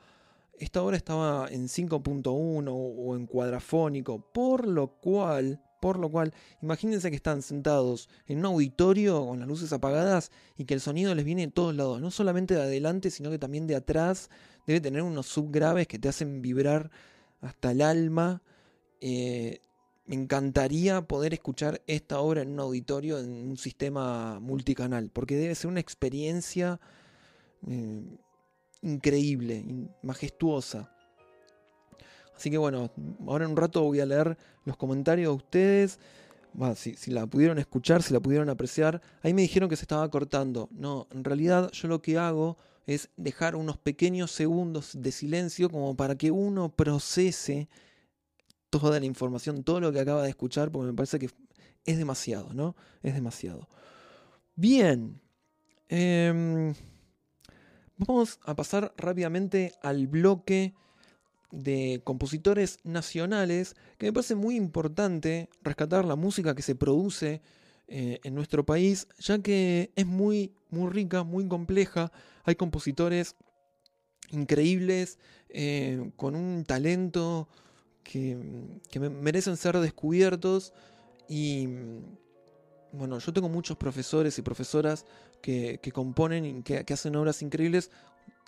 [0.58, 7.10] esta obra estaba en 5.1 o, en cuadrafónico, por lo cual, por lo cual, imagínense
[7.10, 11.24] que están sentados en un auditorio con las luces apagadas y que el sonido les
[11.24, 14.30] viene de todos lados, no solamente de adelante, sino que también de atrás,
[14.66, 16.90] debe tener unos subgraves que te hacen vibrar
[17.40, 18.42] hasta el alma.
[19.00, 19.60] Eh,
[20.06, 25.54] me encantaría poder escuchar esta obra en un auditorio, en un sistema multicanal, porque debe
[25.54, 26.80] ser una experiencia
[27.68, 28.02] eh,
[28.82, 30.92] increíble, in- majestuosa.
[32.36, 32.90] Así que bueno,
[33.26, 35.98] ahora en un rato voy a leer los comentarios de ustedes.
[36.76, 39.00] Si, si la pudieron escuchar, si la pudieron apreciar.
[39.22, 40.68] Ahí me dijeron que se estaba cortando.
[40.72, 45.96] No, en realidad yo lo que hago es dejar unos pequeños segundos de silencio como
[45.96, 47.68] para que uno procese
[48.72, 51.28] toda la información, todo lo que acaba de escuchar, porque me parece que
[51.84, 52.74] es demasiado, ¿no?
[53.02, 53.68] Es demasiado.
[54.56, 55.20] Bien.
[55.88, 56.74] em,
[57.98, 60.72] vamos a pasar rápidamente al bloque
[61.50, 67.42] de compositores nacionales, que me parece muy importante rescatar la música que se produce
[67.88, 72.10] eh, en nuestro país, ya que es muy, muy rica, muy compleja.
[72.44, 73.36] Hay compositores
[74.30, 75.18] increíbles,
[75.50, 77.50] eh, con un talento
[78.02, 78.38] que,
[78.90, 80.72] que me- merecen ser descubiertos
[81.28, 81.66] y
[82.92, 85.06] bueno, yo tengo muchos profesores y profesoras
[85.40, 87.90] que, componen y que, hacen obras increíbles.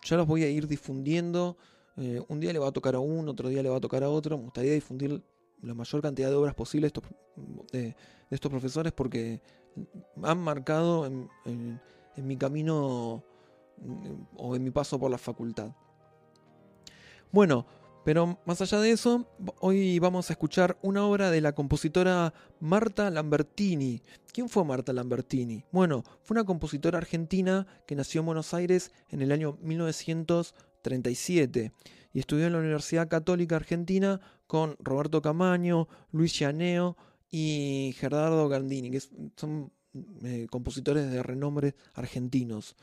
[0.04, 1.56] Ya los voy a ir difundiendo
[1.96, 4.02] Eh, un día le va a tocar a uno, otro día le va a tocar
[4.02, 4.36] a otro.
[4.36, 5.22] Me gustaría difundir
[5.62, 7.04] la mayor cantidad de obras posible estos-
[7.70, 7.94] de,
[8.30, 9.40] estos profesores porque
[10.24, 11.80] han marcado en
[12.16, 13.22] mi camino
[13.78, 15.70] mm, o en mi paso por la facultad.
[17.30, 17.64] Bueno,
[18.04, 19.26] pero más allá de eso,
[19.60, 24.02] hoy vamos a escuchar una obra de la compositora Marta Lambertini.
[24.32, 25.64] ¿Quién fue Marta Lambertini?
[25.72, 31.72] Bueno, fue una compositora argentina que nació en Buenos Aires en el año 1937
[32.12, 36.98] y estudió en la Universidad Católica Argentina con Roberto Camaño, Luis Llaneo
[37.30, 39.00] y Gerardo Gandini, que
[39.36, 39.72] son
[40.24, 42.76] eh, compositores de renombre argentinos.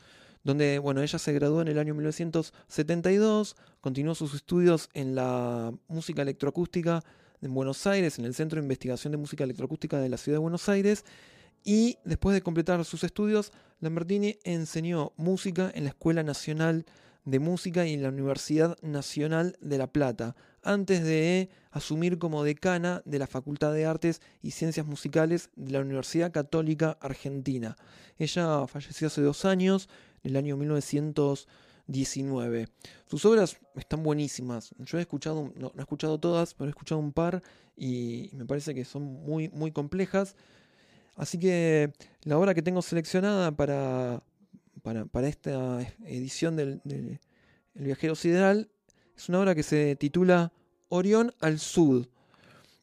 [0.44, 6.22] Donde, bueno, ella se graduó en el año 1972, continuó sus estudios en la música
[6.22, 7.02] electroacústica
[7.40, 10.42] en Buenos Aires, en el Centro de Investigación de Música Electroacústica de la Ciudad de
[10.42, 11.04] Buenos Aires,
[11.64, 16.86] y después de completar sus estudios, Lambertini enseñó música en la Escuela Nacional
[17.24, 20.34] de Música y en la Universidad Nacional de La Plata,
[20.64, 25.80] antes de asumir como decana de la Facultad de Artes y Ciencias Musicales de la
[25.80, 27.76] Universidad Católica Argentina.
[28.18, 29.88] Ella falleció hace dos años,
[30.22, 32.68] el año 1919.
[33.06, 34.74] Sus obras están buenísimas.
[34.78, 37.42] Yo he escuchado, no, he escuchado todas, pero he escuchado un par
[37.76, 40.36] y me parece que son muy, muy complejas.
[41.16, 41.92] Así que
[42.22, 44.22] la obra que tengo seleccionada para,
[44.82, 47.20] para, para esta edición del, del
[47.74, 48.70] El viajero sideral
[49.16, 50.52] es una obra que se titula
[50.88, 52.06] Orión al Sud,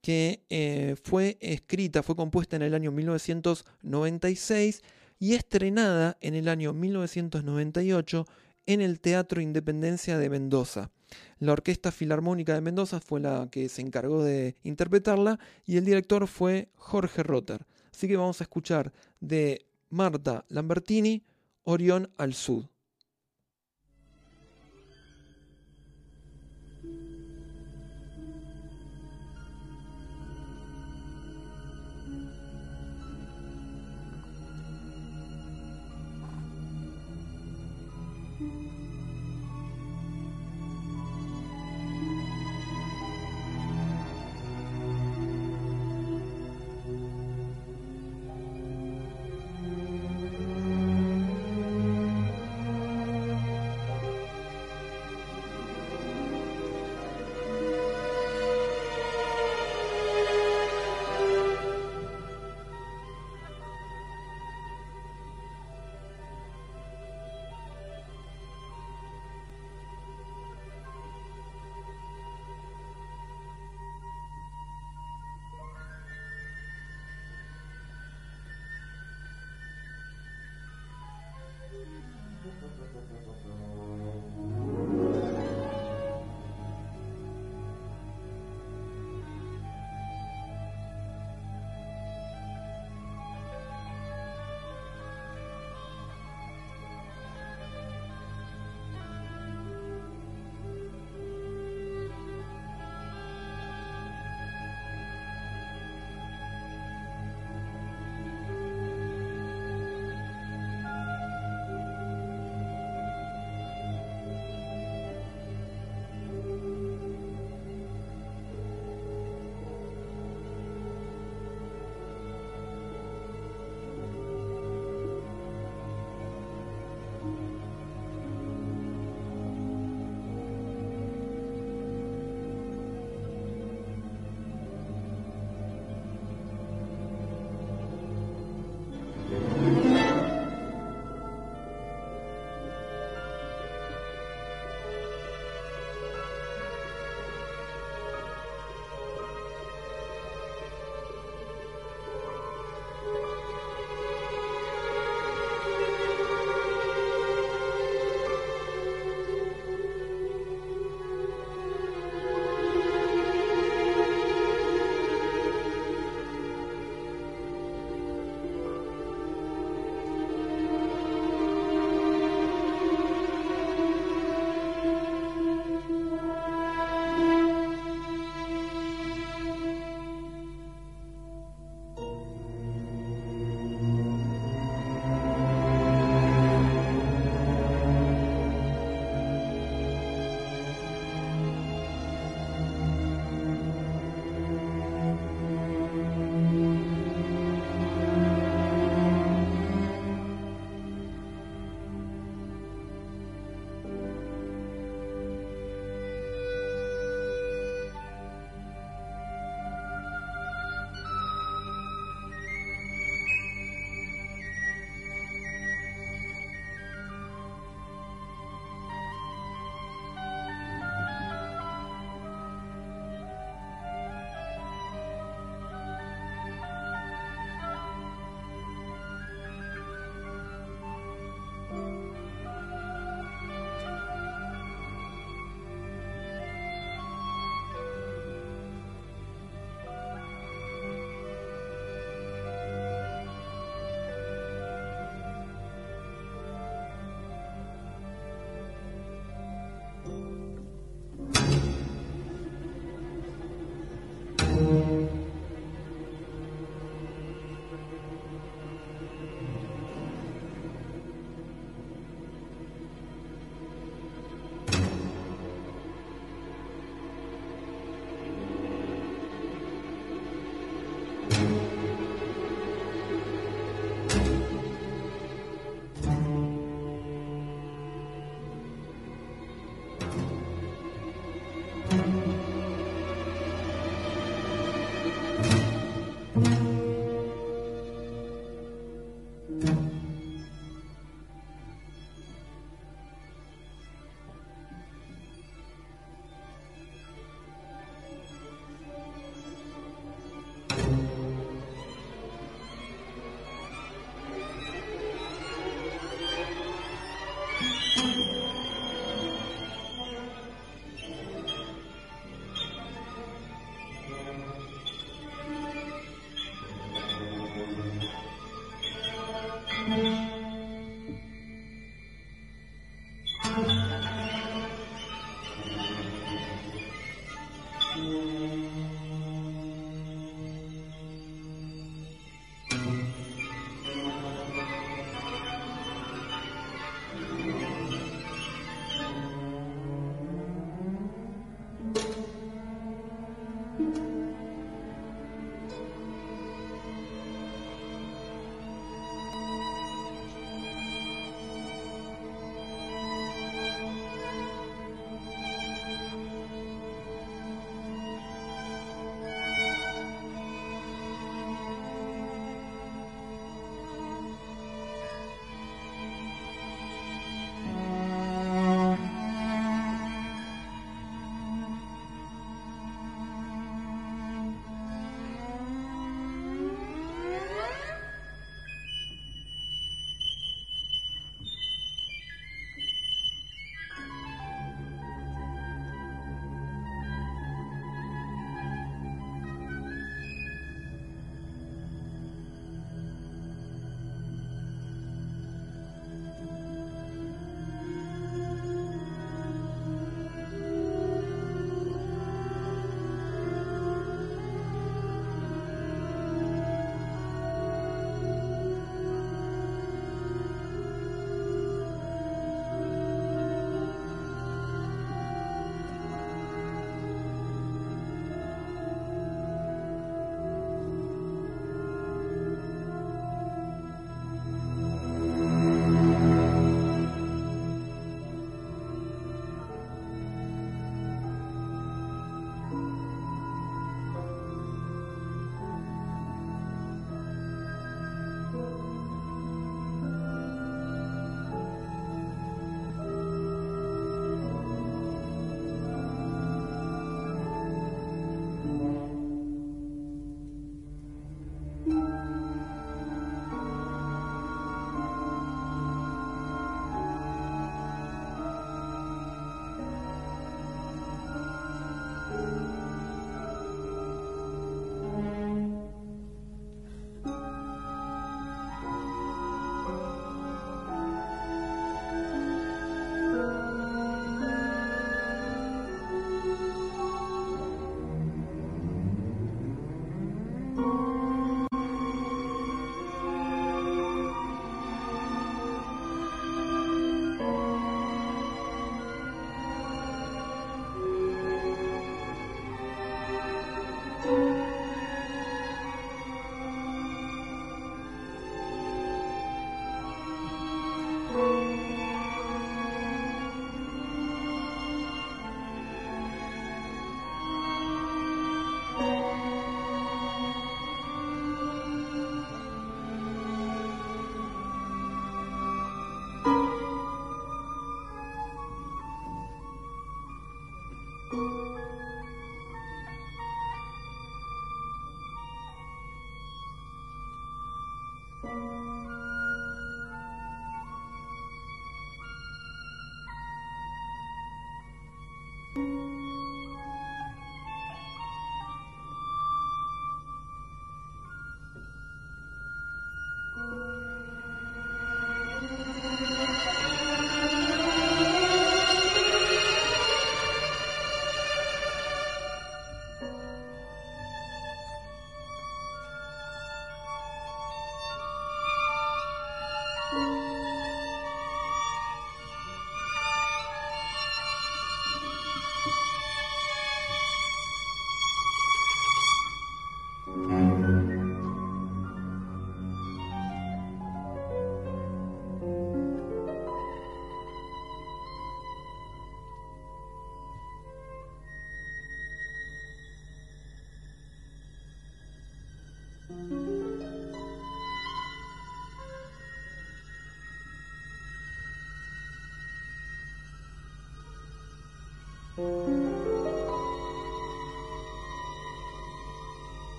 [0.00, 4.82] que eh, fue escrita, fue compuesta en el año 1996
[5.20, 8.26] y estrenada en el año 1998
[8.66, 10.90] en el Teatro Independencia de Mendoza.
[11.38, 16.26] La Orquesta Filarmónica de Mendoza fue la que se encargó de interpretarla y el director
[16.26, 17.66] fue Jorge Rotter.
[17.92, 21.22] Así que vamos a escuchar de Marta Lambertini,
[21.64, 22.64] Orión al Sud.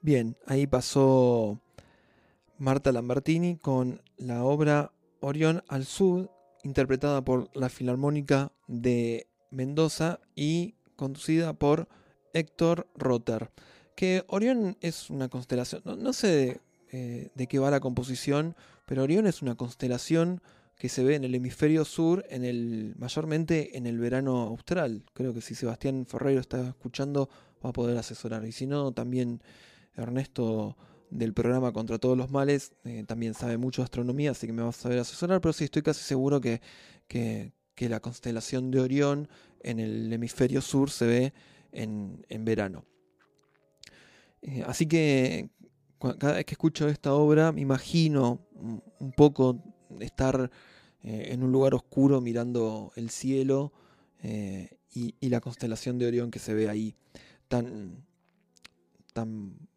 [0.00, 1.60] Bien, ahí pasó
[2.56, 6.30] Marta Lambertini con la obra Orión al Sur,
[6.62, 11.88] interpretada por la Filarmónica de Mendoza y conducida por
[12.32, 13.50] Héctor Rotter.
[13.96, 16.60] Que Orión es una constelación, no, sé
[16.92, 18.54] eh, de qué va la composición,
[18.86, 20.40] pero Orión es una constelación
[20.76, 25.02] que se ve en el hemisferio sur, en el, mayormente en el verano austral.
[25.12, 27.28] Creo que si Sebastián Ferreiro está escuchando
[27.64, 28.44] va a poder asesorar.
[28.46, 29.42] Y si no, también
[29.98, 30.76] Ernesto
[31.10, 34.62] del programa Contra todos los males eh, también sabe mucho de astronomía, así que me
[34.62, 36.60] va a saber asesorar, pero sí estoy casi seguro que,
[37.06, 37.52] que,
[37.88, 39.28] la constelación de Orión
[39.62, 41.32] en el hemisferio sur se ve
[41.72, 42.84] en, en verano.
[44.42, 45.50] Eh, así que
[46.18, 49.62] cada vez que escucho esta obra me imagino un- poco
[50.00, 50.50] estar
[51.02, 53.72] eh, en un lugar oscuro mirando el cielo
[54.20, 56.96] y, y la constelación de Orión que se ve ahí
[57.46, 58.04] tan,
[59.12, 59.67] tan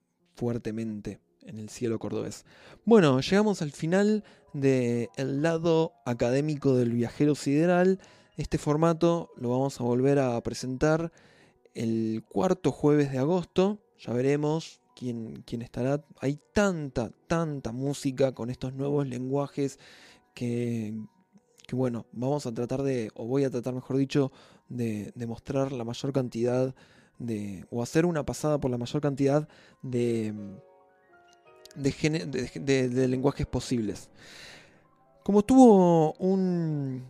[0.42, 2.46] fuertemente en el cielo cordobés.
[2.84, 4.24] Bueno, llegamos al final
[4.54, 5.08] del
[5.44, 8.00] lado académico del viajero sideral.
[8.38, 11.12] Este formato lo vamos a volver a presentar
[11.76, 13.84] el cuarto jueves de agosto.
[14.00, 16.04] Ya veremos quién, quién estará.
[16.22, 19.78] Hay tanta, tanta música con estos nuevos lenguajes
[20.34, 20.96] que,
[21.68, 24.32] que, bueno, vamos a tratar de, o voy a tratar mejor dicho,
[24.70, 26.74] de, de mostrar la mayor cantidad de,
[27.70, 29.48] o hacer una pasada por la mayor cantidad
[29.82, 30.34] de,
[31.76, 34.10] de, lenguajes posibles.
[35.24, 37.04] Como tuvo un,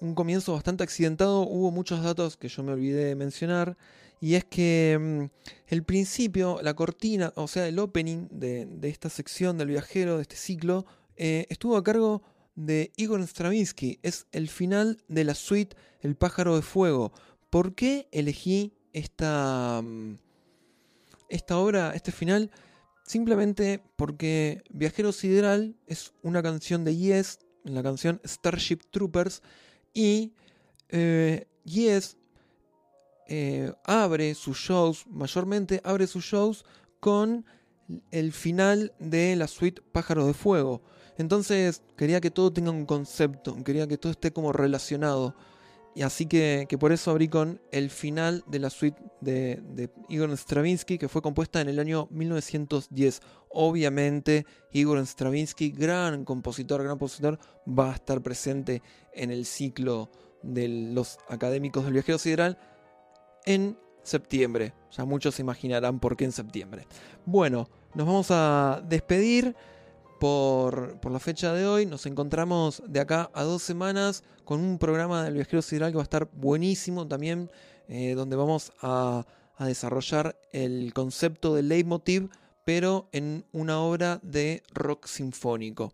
[0.00, 3.76] un comienzo bastante accidentado, hubo muchos datos que yo me olvidé de mencionar.
[4.20, 5.24] Y es que mm,
[5.66, 10.22] el principio, la cortina, o sea, el opening de, de esta sección del viajero, de
[10.22, 10.86] este ciclo,
[11.16, 12.22] eh, estuvo a cargo
[12.54, 13.98] de Igor Stravinsky.
[14.02, 17.12] Es el final de la suite El pájaro de fuego.
[17.50, 20.16] ¿Por qué elegí esta, mm,
[21.28, 22.50] esta obra, este final?
[23.04, 29.42] Simplemente porque Viajero Sideral es una canción de Yes, la canción Starship Troopers,
[29.92, 30.32] y
[30.88, 32.16] eh, Yes
[33.28, 36.64] eh, abre sus shows, mayormente abre sus shows
[37.00, 37.44] con
[38.10, 40.82] el final de la suite Pájaros de Fuego.
[41.18, 45.34] Entonces quería que todo tenga un concepto, quería que todo esté como relacionado.
[45.94, 50.30] Y así que, que por eso abrí con el final de la suite de, Igor
[50.36, 53.20] Stravinsky, que fue compuesta en el año 1910.
[53.50, 58.82] Obviamente, Igor Stravinsky, gran compositor, gran compositor, va a estar presente
[59.12, 60.10] en el ciclo
[60.42, 62.58] de los académicos del viajero sideral
[63.44, 64.74] en septiembre.
[64.92, 66.86] Ya muchos se imaginarán por qué en septiembre.
[67.26, 69.54] Bueno, nos vamos a despedir
[70.22, 71.84] por, por la fecha de hoy.
[71.84, 76.02] Nos encontramos de acá a dos semanas con un programa del viajero sideral que va
[76.02, 77.50] a estar buenísimo también,
[77.88, 79.26] eh, donde vamos a,
[79.56, 82.30] a desarrollar el concepto del leitmotiv,
[82.64, 85.92] pero en una obra de rock sinfónico.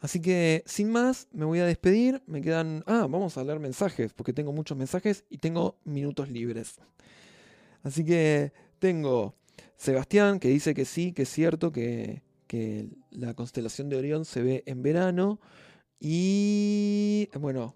[0.00, 2.24] Así que, sin más, me voy a despedir.
[2.26, 2.82] Me quedan.
[2.88, 6.80] Ah, vamos a leer mensajes, porque tengo muchos mensajes y tengo minutos libres.
[7.84, 9.36] Así que tengo
[9.76, 14.42] Sebastián, que dice que sí, que es cierto, que, que la constelación de Orión se
[14.42, 15.40] ve en verano.
[16.00, 17.28] Y.
[17.40, 17.74] Bueno,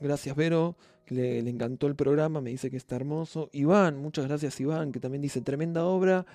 [0.00, 0.76] gracias, Vero,
[1.08, 3.48] le, le encantó el programa, me dice que está hermoso.
[3.52, 6.26] Iván, muchas gracias, Iván, que también dice tremenda obra.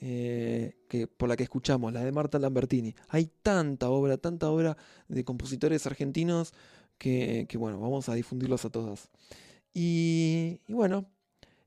[0.00, 2.94] eh, que, por la que escuchamos, la de Marta Lambertini.
[3.08, 4.76] Hay tanta obra, tanta obra
[5.08, 6.52] de compositores argentinos
[6.98, 9.10] que, que, bueno, vamos a difundirlos a todas.
[9.72, 11.06] Y, y bueno,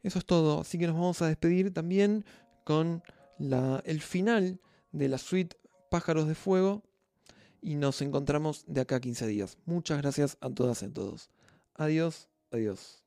[0.03, 0.61] eso es todo.
[0.61, 2.25] Así que nos vamos a despedir también
[2.63, 3.03] con
[3.39, 4.59] la, el final
[4.91, 5.57] de la suite
[5.89, 6.83] Pájaros de Fuego.
[7.61, 9.57] Y nos encontramos de acá a 15 días.
[9.65, 11.29] Muchas gracias a todas y a todos.
[11.75, 13.06] Adiós, adiós.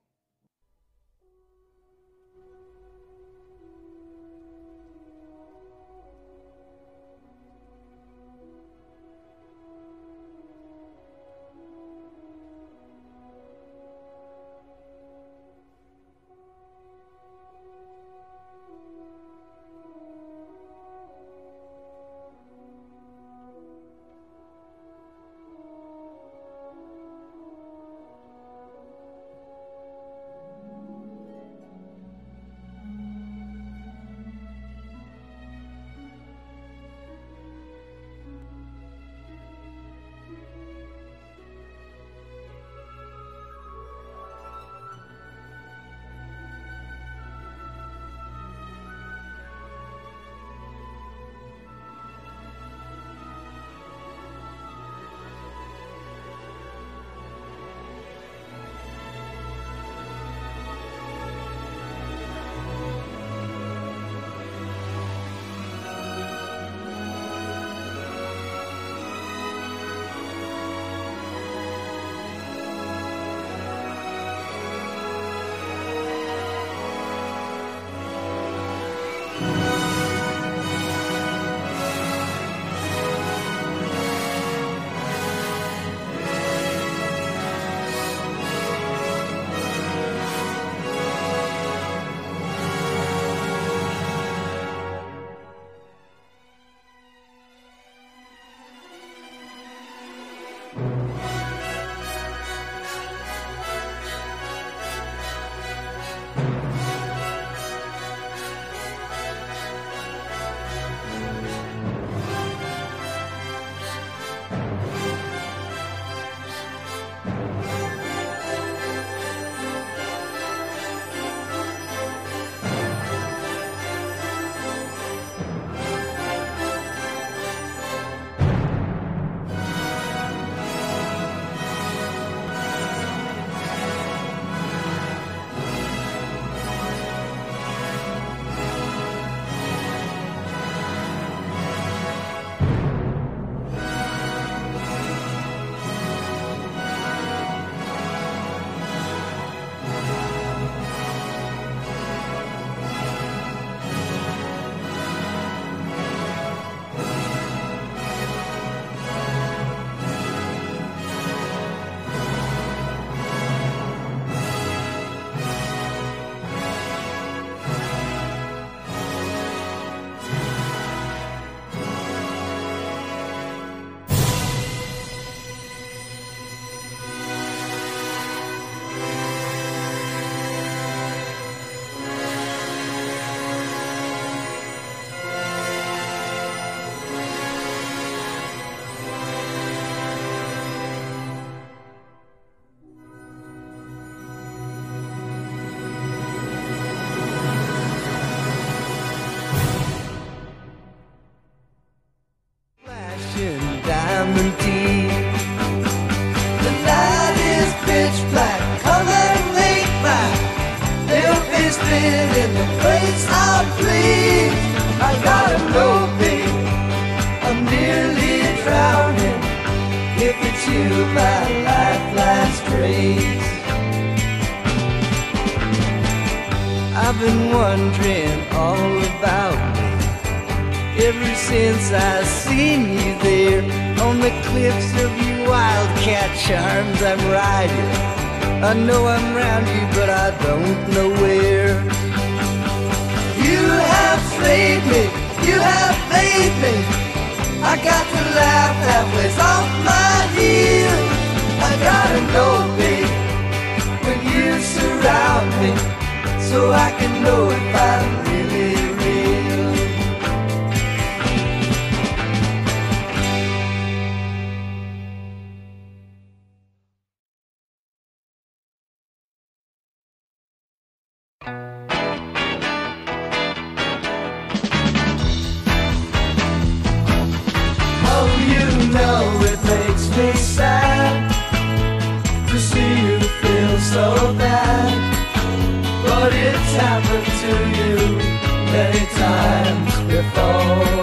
[288.80, 290.99] any time before.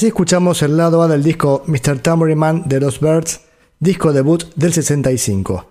[0.00, 1.98] Así escuchamos el lado A del disco Mr.
[1.98, 3.42] Tambourine Man de los Birds,
[3.80, 5.70] disco debut del 65.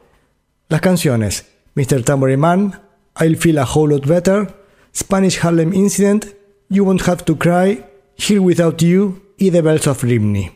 [0.68, 2.04] Las canciones Mr.
[2.04, 2.80] Tambourine Man,
[3.20, 4.56] I'll Feel a Whole Lot Better,
[4.96, 6.28] Spanish Harlem Incident,
[6.70, 7.84] You Won't Have to Cry,
[8.18, 10.52] Here Without You y The Bells of Rimney.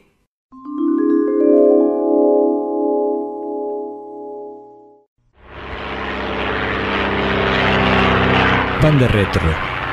[8.79, 9.41] Pan de Retro,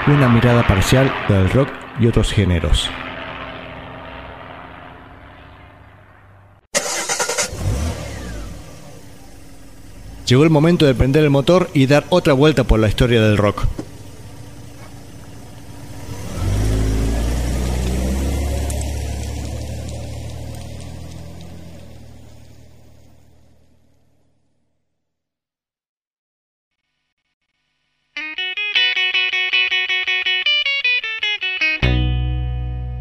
[0.06, 2.90] una mirada parcial del rock y otros géneros.
[10.30, 13.36] Llegó el momento de prender el motor y dar otra vuelta por la historia del
[13.36, 13.66] rock.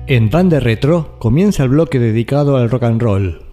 [0.07, 3.48] En Band de Retro comienza el bloque dedicado al rock and roll.